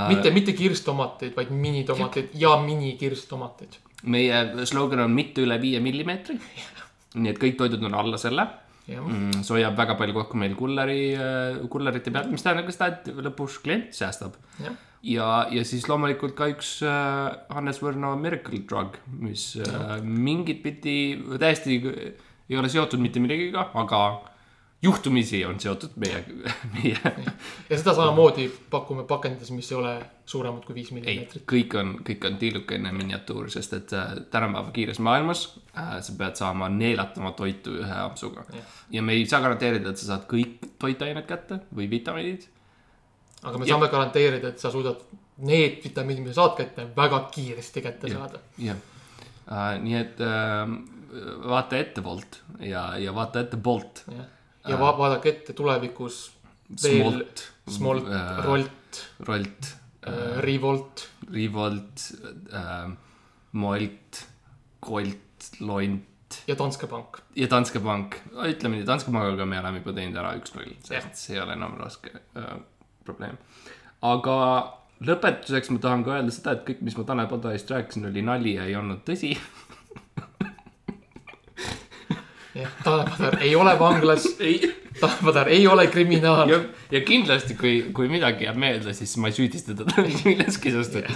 mitte, 0.08 0.30
mitte 0.34 0.54
kirstomateid, 0.56 1.34
vaid 1.36 1.50
minitomateid 1.54 2.34
ja 2.40 2.54
minikirstomateid. 2.62 3.80
meie 4.04 4.66
slogan 4.68 5.06
on 5.06 5.14
mitte 5.16 5.44
üle 5.44 5.60
viie 5.60 5.80
millimeetri. 5.84 6.38
nii 7.20 7.30
et 7.30 7.40
kõik 7.40 7.58
toidud 7.60 7.84
on 7.86 7.94
alla 7.94 8.18
selle 8.18 8.46
mm,. 8.88 9.44
see 9.44 9.58
hoiab 9.58 9.76
väga 9.78 9.94
palju 10.00 10.16
kokku 10.16 10.40
meil 10.40 10.56
kulleri, 10.58 11.14
kullerite 11.70 12.12
pealt, 12.14 12.32
mis 12.32 12.42
tähendab 12.42 12.66
ka 12.68 12.74
seda, 12.74 12.90
et 12.90 13.22
lõpuks 13.28 13.60
klient 13.62 13.94
säästab. 13.96 14.34
jah, 14.64 14.74
ja, 15.04 15.30
ja 15.52 15.64
siis 15.68 15.86
loomulikult 15.88 16.36
ka 16.38 16.48
üks 16.52 16.76
äh, 16.86 17.34
Hannes 17.54 17.80
Võrno 17.82 18.14
Miracle 18.20 18.62
Drug, 18.68 18.98
mis 19.20 19.52
äh, 19.60 19.96
mingit 20.02 20.62
pidi 20.64 20.96
täiesti 21.40 21.80
ei 21.80 22.58
ole 22.60 22.70
seotud 22.72 23.02
mitte 23.02 23.22
millegagi, 23.24 23.52
aga 23.54 24.04
juhtumisi 24.84 25.40
on 25.48 25.58
seotud 25.60 25.96
meie, 26.00 26.20
meie, 26.74 27.12
ja 27.70 27.78
seda 27.78 27.94
samamoodi 27.96 28.46
pakume 28.70 29.04
pakendides, 29.08 29.50
mis 29.56 29.70
ei 29.72 29.78
ole 29.78 29.94
suuremad 30.28 30.64
kui 30.66 30.76
viis 30.76 30.90
millimeetrit., 30.94 31.44
kõik 31.50 31.76
on, 31.80 31.92
kõik 32.06 32.26
on 32.28 32.38
tillukene 32.40 32.92
miniatuur, 32.96 33.50
sest 33.52 33.76
et 33.78 33.94
äh, 33.96 34.14
tänapäeva 34.32 34.72
kiires 34.76 35.00
maailmas 35.04 35.46
äh, 35.72 35.96
sa 36.04 36.16
pead 36.18 36.40
saama 36.40 36.68
neelata 36.72 37.22
oma 37.22 37.34
toitu 37.38 37.78
ühe 37.80 37.98
ampsuga 38.04 38.46
ja 38.92 39.02
me 39.02 39.16
ei 39.16 39.26
saa 39.30 39.42
garanteerida, 39.44 39.92
et 39.92 40.02
sa 40.02 40.12
saad 40.12 40.28
kõik 40.30 40.72
toitained 40.82 41.26
kätte 41.28 41.62
või 41.74 41.88
vitamiinid. 41.90 42.48
aga 43.42 43.58
me 43.58 43.64
Jah. 43.64 43.74
saame 43.74 43.92
garanteerida, 43.92 44.52
et 44.54 44.62
sa 44.62 44.72
suudad 44.74 45.00
need 45.44 45.80
vitamiinid, 45.84 46.26
mida 46.28 46.36
saad 46.36 46.58
kätte, 46.60 46.88
väga 46.96 47.24
kiiresti 47.34 47.84
kätte 47.84 48.12
Jah. 48.12 48.20
saada. 48.20 48.42
jah 48.58 48.76
äh,, 49.48 49.78
nii 49.80 49.98
et 50.00 50.20
äh, 50.24 50.76
vaata 51.48 51.78
ette 51.78 52.02
Bolt 52.02 52.42
ja, 52.60 52.94
ja 52.98 53.14
vaata 53.14 53.44
ette 53.44 53.56
Bolt. 53.56 54.04
jah, 54.10 54.30
ja 54.68 54.78
va 54.80 54.92
vaadake 54.98 55.32
ette 55.34 55.56
tulevikus 55.56 56.20
veel 56.82 57.00
Smolt, 57.02 57.44
Smolt, 57.70 58.08
äh, 58.08 58.44
Rolt, 58.44 59.02
Rolt, 59.28 59.74
Revolt, 60.44 61.08
Revolt 61.32 62.08
äh,, 62.52 62.90
Molt, 63.52 64.24
Colt, 64.84 65.50
Lont 65.60 66.10
ja 66.48 66.54
Danske 66.58 66.86
Bank. 66.86 67.20
ja 67.36 67.46
Danske 67.50 67.80
Bank. 67.80 68.16
ütleme 68.32 68.78
nii, 68.78 68.86
Danske 68.86 69.12
Pangaga 69.12 69.46
me 69.46 69.60
oleme 69.60 69.82
juba 69.82 69.94
teinud 69.96 70.16
ära 70.20 70.32
üks-null, 70.38 70.72
selles 70.84 71.06
mõttes 71.06 71.28
ei 71.30 71.40
ole 71.42 71.56
enam 71.56 71.76
raske 71.80 72.10
äh, 72.36 72.56
probleem. 73.04 73.38
aga 74.02 74.38
lõpetuseks 75.04 75.70
ma 75.74 75.82
tahan 75.82 76.04
ka 76.06 76.16
öelda 76.18 76.34
seda, 76.34 76.56
et 76.56 76.64
kõik, 76.68 76.82
mis 76.86 76.96
ma 76.98 77.04
Tanel 77.08 77.28
Padarist 77.30 77.70
rääkisin, 77.70 78.08
oli 78.10 78.22
nali 78.24 78.54
ja 78.56 78.66
ei 78.68 78.76
olnud 78.78 79.02
tõsi. 79.06 79.34
jah, 82.54 82.70
Tanel 82.84 83.10
Padar 83.10 83.38
ei 83.42 83.54
ole 83.56 83.74
vanglas, 83.78 84.26
ei 84.48 84.60
Tanel 85.00 85.18
Padar 85.24 85.48
ei 85.48 85.66
ole 85.66 85.86
kriminaal. 85.86 86.50
ja, 86.90 87.00
kindlasti, 87.00 87.56
kui, 87.58 87.74
kui 87.92 88.08
midagi 88.08 88.48
jääb 88.48 88.60
meelde, 88.60 88.94
siis 88.96 89.16
ma 89.22 89.30
ei 89.30 89.36
süüdista 89.36 89.76
teda 89.76 90.06
milleski, 90.24 90.72
sest 90.74 91.00
et 91.02 91.10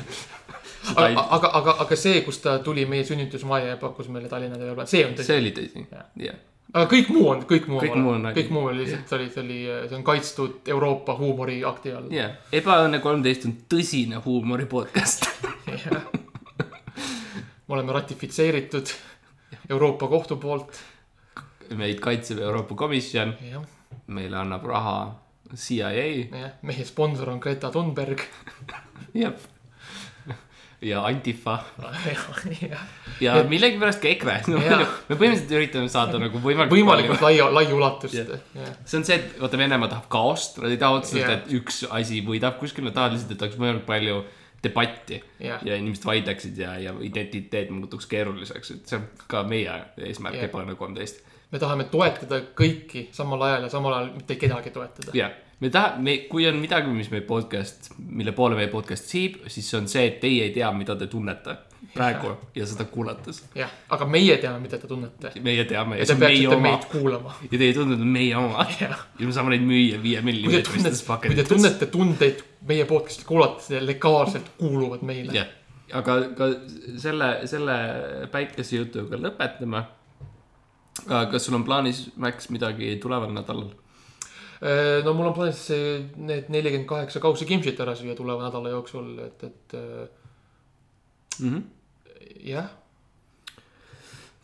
seda 0.89 1.09
ei 1.09 1.17
aga, 1.17 1.25
aga, 1.39 1.51
aga, 1.61 1.77
aga 1.85 1.99
see, 1.99 2.21
kus 2.27 2.41
ta 2.45 2.59
tuli 2.65 2.87
meie 2.91 3.07
sünnitusmajja 3.07 3.75
ja 3.75 3.81
pakkus 3.81 4.09
meile 4.13 4.31
Tallinna 4.31 4.61
teele, 4.61 4.87
see 4.91 5.05
on 5.07 5.17
tõsi. 5.19 5.27
see 5.31 5.43
oli 5.43 5.53
tõsi, 5.57 5.85
Jah. 6.23 6.39
aga 6.73 6.87
kõik 6.91 7.11
muu 7.15 7.27
on, 7.33 7.43
kõik 7.49 7.69
muu 7.71 7.83
Kõik 7.83 7.97
on 7.99 8.31
kõik 8.37 8.53
muu 8.55 8.69
oli 8.71 8.85
lihtsalt, 8.85 9.09
see 9.11 9.19
oli, 9.19 9.29
see 9.35 9.45
oli, 9.45 9.59
see 9.89 9.99
on 9.99 10.07
kaitstud 10.07 10.73
Euroopa 10.75 11.17
huumoriakti 11.19 11.95
all. 11.99 12.11
jah, 12.15 12.39
Ebaõnne 12.55 13.03
kolmteist 13.05 13.49
on 13.49 13.57
tõsine 13.71 14.23
huumori 14.25 14.67
podcast. 14.71 15.29
me 17.69 17.77
oleme 17.77 17.93
ratifitseeritud 17.93 18.95
Euroopa 19.69 20.09
Kohtu 20.09 20.37
poolt. 20.41 20.79
Meid 21.77 22.01
kaitseb 22.01 22.39
Euroopa 22.43 22.75
Komisjon, 22.75 23.35
meile 24.07 24.37
annab 24.41 24.65
raha 24.69 24.97
CIA, 25.55 26.09
meie 26.63 26.85
sponsor 26.85 27.31
on 27.33 27.41
Greta 27.41 27.71
Thunberg. 27.73 28.21
jah. 29.15 29.33
ja 30.81 31.03
Antifa. 31.07 31.59
Ja 33.21 33.43
millegipärast 33.49 33.99
ka 34.03 34.09
EKRE. 34.13 34.37
No,. 34.53 34.59
Me 34.61 35.17
põhimõtteliselt 35.17 35.55
üritame 35.57 35.89
saada 35.91 36.21
nagu 36.23 36.39
võimalikult, 36.39 36.77
võimalikult 36.77 37.25
laia, 37.25 37.49
laiulatust 37.51 38.15
Jah. 38.15 38.35
jah, 38.55 38.75
see 38.85 39.01
on 39.01 39.07
see, 39.09 39.17
et 39.19 39.41
vaata, 39.41 39.59
Venemaa 39.59 39.91
tahab 39.91 40.07
kaost, 40.13 40.61
nad 40.63 40.71
ei 40.71 40.79
taha 40.79 41.01
otseselt 41.01 41.33
et 41.35 41.49
üks 41.59 41.83
asi 41.91 42.21
võidab 42.27 42.61
kuskil, 42.61 42.87
nad 42.87 42.95
tahavad 42.95 43.17
lihtsalt, 43.17 43.35
et 43.35 43.47
oleks 43.47 43.59
võimalikult 43.59 43.89
palju 43.89 44.21
debatti 44.63 45.19
jah, 45.43 45.63
ja 45.67 45.77
inimesed 45.79 46.07
vaidleksid 46.07 46.59
ja, 46.59 46.77
ja 46.83 46.95
identiteet 47.07 47.71
muutuks 47.75 48.07
keeruliseks, 48.11 48.73
et 48.75 48.91
see 48.91 49.01
on 49.01 49.09
ka 49.31 49.43
meie 49.47 49.75
eesmärk. 50.11 50.41
Ebaõnne 50.49 50.79
kolmteist. 50.79 51.25
Me 51.53 51.61
tahame 51.63 51.89
toetada 51.93 52.41
kõiki 52.57 53.09
samal 53.17 53.43
ajal 53.49 53.69
ja 53.69 53.71
samal 53.73 53.95
ajal 53.99 54.11
mitte 54.17 54.37
kedagi 54.41 54.73
toetada. 54.75 55.15
jah, 55.17 55.33
me 55.61 55.71
tahame, 55.71 56.05
me, 56.05 56.17
kui 56.31 56.47
on 56.49 56.61
midagi, 56.61 56.93
mis 56.95 57.11
meie 57.13 57.25
podcast, 57.29 57.93
mille 57.99 58.35
poole 58.37 58.59
meie 58.59 58.71
podcast 58.73 59.09
siib, 59.09 59.41
siis 59.47 59.71
see 59.71 59.81
on 59.81 59.89
see, 59.91 60.05
et 60.11 60.21
teie 60.25 60.45
ei 60.49 60.55
tea, 60.55 60.71
mida 60.77 60.97
te 60.99 61.09
tunnete 61.11 61.57
praegu 61.95 62.33
ja 62.55 62.67
seda 62.67 62.85
kuulates. 62.91 63.43
jah, 63.57 63.71
aga 63.95 64.07
meie 64.11 64.37
teame, 64.43 64.61
mida 64.63 64.79
te 64.79 64.91
tunnete. 64.91 65.33
meie 65.45 65.65
teame 65.69 65.99
ja 65.99 66.05
ja 66.05 66.11
te 66.11 66.17
peaksite 66.21 66.59
meid 66.63 66.87
kuulama. 66.93 67.35
ja 67.45 67.59
teie 67.59 67.75
tunded 67.77 68.03
on 68.03 68.15
meie 68.15 68.37
oma 68.37 68.67
jah, 68.81 69.05
ja 69.19 69.27
me 69.27 69.35
saame 69.35 69.55
neid 69.55 69.67
müüa 69.69 70.01
viie 70.03 70.23
millimeetristes 70.27 70.73
tunnete, 70.75 70.97
kui 70.99 71.05
te 71.05 71.13
paketites. 71.13 71.53
tunnete 71.53 71.91
tundeid 71.93 72.43
meie 72.69 72.89
podcast'i 72.89 73.29
kuulates 73.29 73.71
ja 73.75 73.83
legaalselt 73.85 74.51
kuuluvad 74.59 75.05
meile. 75.07 75.33
jah, 75.37 75.53
aga 76.01 76.19
ka 76.39 76.51
selle, 77.01 77.31
selle 77.51 77.79
päikesejutuga 78.35 79.21
lõpetame. 79.29 79.87
Kas 81.07 81.45
sul 81.47 81.55
on 81.55 81.65
plaanis, 81.65 82.11
Max, 82.17 82.49
midagi 82.51 82.97
tuleval 83.03 83.31
nädalal? 83.33 83.69
Äh, 84.59 85.05
no 85.05 85.13
mul 85.15 85.27
on 85.31 85.35
plaanis 85.37 85.61
see- 85.69 86.09
need 86.17 86.49
nelikümmend 86.51 86.89
kaheksa 86.91 87.21
kaussi 87.23 87.47
kimchit 87.47 87.79
ära 87.81 87.95
süüa 87.95 88.17
tuleva 88.19 88.43
nädala 88.49 88.69
jooksul, 88.75 89.19
et, 89.27 89.45
et 89.45 89.79
Mm 91.41 91.51
-hmm. 91.55 91.63
jah. 92.51 92.65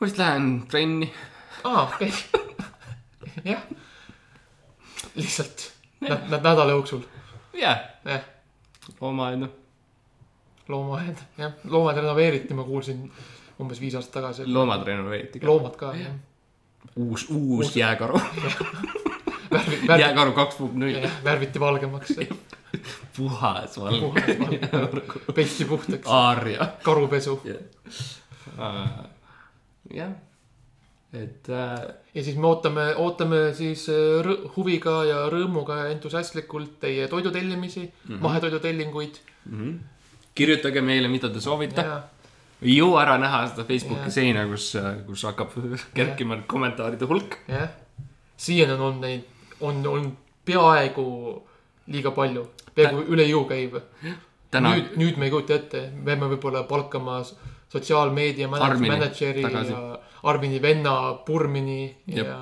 ma 0.01 0.05
vist 0.07 0.19
lähen 0.19 0.67
trenni. 0.71 1.13
aa, 1.65 1.83
okei. 1.95 2.13
jah. 3.53 3.63
lihtsalt 5.15 5.73
nä- 6.01 6.09
nä- 6.31 6.39
nädala 6.43 6.71
jooksul, 6.71 7.01
jah, 7.53 7.79
jah, 8.05 8.21
loomaaeda. 9.01 9.49
loomaaed, 10.69 11.17
jah, 11.39 11.53
loomad 11.65 11.97
renoveeriti, 11.97 12.55
ma 12.55 12.65
kuulsin 12.65 13.13
umbes 13.61 13.81
viis 13.81 13.95
aastat 13.95 14.13
tagasi. 14.13 14.47
loomad 14.47 14.87
renoveeriti 14.87 15.41
ka. 15.41 15.47
loomad 15.47 15.77
ka, 15.77 15.95
jah. 15.95 16.13
uus, 16.97 17.27
uus 17.31 17.77
jääkaru. 17.77 18.21
värvi, 19.55 19.79
värvi, 19.89 20.03
jääkaru 20.03 20.33
kaks 20.33 20.55
punkt 20.57 20.75
null. 20.75 21.09
värviti 21.25 21.61
valgemaks, 21.61 22.13
puhas 23.17 23.79
valge. 23.79 24.25
pesti 25.35 25.65
puhtaks, 25.65 26.07
Aaria. 26.07 26.69
karupesu. 26.83 27.41
jah. 29.95 30.13
et 31.13 31.49
äh, 31.49 31.81
ja 32.15 32.25
siis 32.25 32.37
me 32.37 32.47
ootame, 32.47 32.95
ootame 32.97 33.55
siis 33.55 33.87
äh, 33.89 33.97
huviga 34.57 35.05
ja 35.05 35.27
rõõmuga 35.31 35.77
ja 35.85 35.91
entusiastlikult 35.95 36.81
teie 36.81 37.09
toidutellimisi 37.09 37.81
mm. 37.81 37.91
-hmm. 38.09 38.23
mahetoidutellinguid 38.23 39.21
kirjutage 40.35 40.81
meile, 40.83 41.09
mida 41.09 41.31
te 41.31 41.41
soovite. 41.41 41.85
Ja 42.65 42.71
ei 42.71 42.77
jõua 42.79 43.03
ära 43.05 43.17
näha 43.21 43.45
seda 43.53 43.67
Facebooki 43.69 44.09
Jah. 44.09 44.13
seina, 44.17 44.45
kus, 44.49 44.71
kus 45.07 45.25
hakkab 45.29 45.55
kerkima 45.99 46.41
kommentaaride 46.51 47.09
hulk. 47.11 47.39
jah, 47.49 47.69
siiani 48.37 48.77
on 48.77 48.85
olnud 48.89 49.05
neid, 49.05 49.25
on 49.61 49.83
olnud 49.87 50.15
peaaegu 50.45 51.07
liiga 51.93 52.13
palju, 52.17 52.47
peaaegu 52.75 53.05
üle 53.13 53.29
jõu 53.29 53.45
käiv. 53.49 53.79
täna 54.51 54.75
nüüd, 54.75 54.97
nüüd 55.01 55.21
me 55.21 55.29
ei 55.29 55.35
kujuta 55.35 55.59
ette, 55.61 55.89
me 55.95 56.13
peame 56.13 56.33
võib-olla 56.35 56.65
palkama 56.69 57.21
sotsiaalmeedia 57.75 58.49
mänedžeri 58.49 59.43
ja 59.45 59.99
Armini 60.25 60.61
venna 60.63 61.15
Purmini 61.27 61.97
Jep. 62.07 62.27
ja 62.27 62.39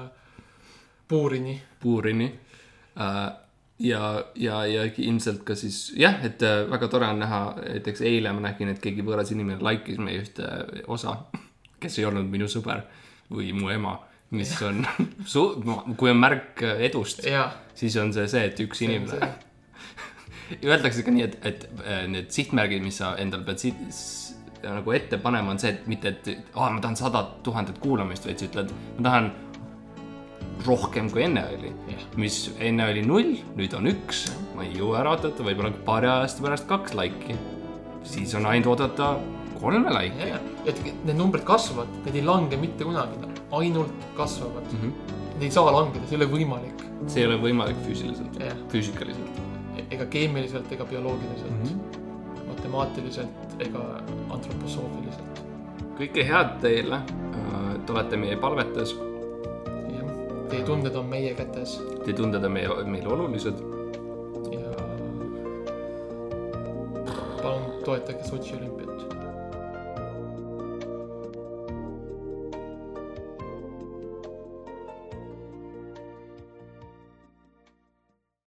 Puurini. 1.08 1.62
puurini. 1.80 2.32
ja, 3.78 4.24
ja, 4.34 4.62
ja 4.66 4.84
ilmselt 4.96 5.42
ka 5.46 5.56
siis 5.58 5.92
jah, 5.98 6.18
et 6.24 6.42
äh, 6.46 6.62
väga 6.70 6.88
tore 6.92 7.08
on 7.10 7.22
näha, 7.22 7.42
näiteks 7.60 8.04
eile 8.08 8.32
ma 8.34 8.44
nägin, 8.48 8.72
et 8.72 8.82
keegi 8.82 9.04
võõras 9.06 9.32
inimene 9.34 9.62
like'is 9.64 10.00
meie 10.02 10.22
ühte 10.22 10.48
osa, 10.92 11.16
kes 11.82 11.98
ei 11.98 12.08
olnud 12.08 12.28
minu 12.30 12.48
sõber 12.50 12.84
või 13.32 13.52
mu 13.56 13.70
ema, 13.72 13.96
mis 14.36 14.52
on, 14.64 14.84
kui 15.98 16.12
on 16.12 16.20
märk 16.20 16.64
edust, 16.88 17.24
ja, 17.28 17.48
siis 17.78 17.96
on 18.00 18.12
see 18.14 18.28
see, 18.30 18.44
et 18.50 18.60
üks 18.64 18.84
inimene, 18.84 19.32
öeldakse 20.68 21.04
ka 21.06 21.14
nii, 21.14 21.28
et, 21.30 21.40
et 21.48 21.66
äh, 21.86 22.04
need 22.10 22.30
sihtmärgid, 22.34 22.84
mis 22.84 23.00
sa 23.02 23.16
endal 23.20 23.46
pead 23.46 23.66
siit 23.66 23.82
nagu 24.62 24.92
ette 24.94 25.18
panema, 25.18 25.50
on 25.50 25.58
see, 25.58 25.72
et 25.74 25.88
mitte, 25.90 26.12
et 26.12 26.52
aa, 26.54 26.68
ma 26.70 26.78
tahan 26.82 26.98
sadat 26.98 27.40
tuhandet 27.46 27.80
kuulamist, 27.82 28.28
vaid 28.28 28.38
sa 28.38 28.46
ütled, 28.46 28.70
ma 28.98 29.08
tahan 29.08 29.32
rohkem 30.66 31.10
kui 31.12 31.24
enne 31.26 31.44
oli 31.56 31.70
Jah.. 31.90 32.02
mis 32.20 32.38
enne 32.60 32.86
oli 32.90 33.02
null, 33.06 33.36
nüüd 33.58 33.74
on 33.78 33.88
üks, 33.90 34.26
ma 34.56 34.66
ei 34.66 34.74
jõua 34.78 35.00
ära 35.02 35.14
oodata, 35.16 35.44
võib-olla 35.46 35.72
paari 35.86 36.10
aasta 36.10 36.44
pärast 36.44 36.68
kaks 36.70 36.96
laiki. 36.98 37.36
siis 38.06 38.34
on 38.38 38.46
ainult 38.50 38.72
oodata 38.74 39.14
kolme 39.60 39.92
laiki. 39.94 40.28
ja, 40.32 40.40
et 40.66 40.80
need 40.84 41.16
numbrid 41.18 41.44
kasvavad, 41.48 41.90
need 42.06 42.18
ei 42.20 42.24
lange 42.26 42.58
mitte 42.60 42.86
kunagi, 42.86 43.32
ainult 43.58 44.08
kasvavad 44.18 44.70
mm. 44.72 44.78
-hmm. 44.78 45.18
Need 45.32 45.48
ei 45.48 45.50
saa 45.50 45.72
langeda, 45.72 46.06
see 46.06 46.16
ei 46.16 46.22
ole 46.22 46.30
võimalik. 46.30 46.82
see 47.06 47.22
ei 47.22 47.26
ole 47.26 47.38
võimalik 47.42 47.78
füüsiliselt, 47.86 48.38
jah, 48.40 48.58
füüsikaliselt. 48.72 49.40
ega 49.90 50.06
keemiliselt 50.06 50.72
ega 50.72 50.84
bioloogiliselt 50.84 51.50
mm. 51.50 51.64
-hmm. 51.64 52.46
matemaatiliselt 52.48 53.56
ega 53.58 53.86
antroposoofiliselt. 54.30 55.42
kõike 55.98 56.26
head 56.26 56.60
teile, 56.60 57.00
te 57.86 57.92
olete 57.92 58.16
meie 58.16 58.36
palvetes, 58.36 58.94
teie 60.52 60.64
tunded 60.68 60.96
on 60.96 61.06
meie 61.08 61.32
kätes. 61.34 61.78
Teie 62.04 62.16
tunded 62.16 62.44
on 62.44 62.52
meie, 62.52 62.68
meile 62.84 63.08
olulised. 63.14 63.60
Ja 64.52 64.72
palun 67.42 67.64
toetage 67.84 68.24
Sotši 68.28 68.58
olümpiat 68.60 68.91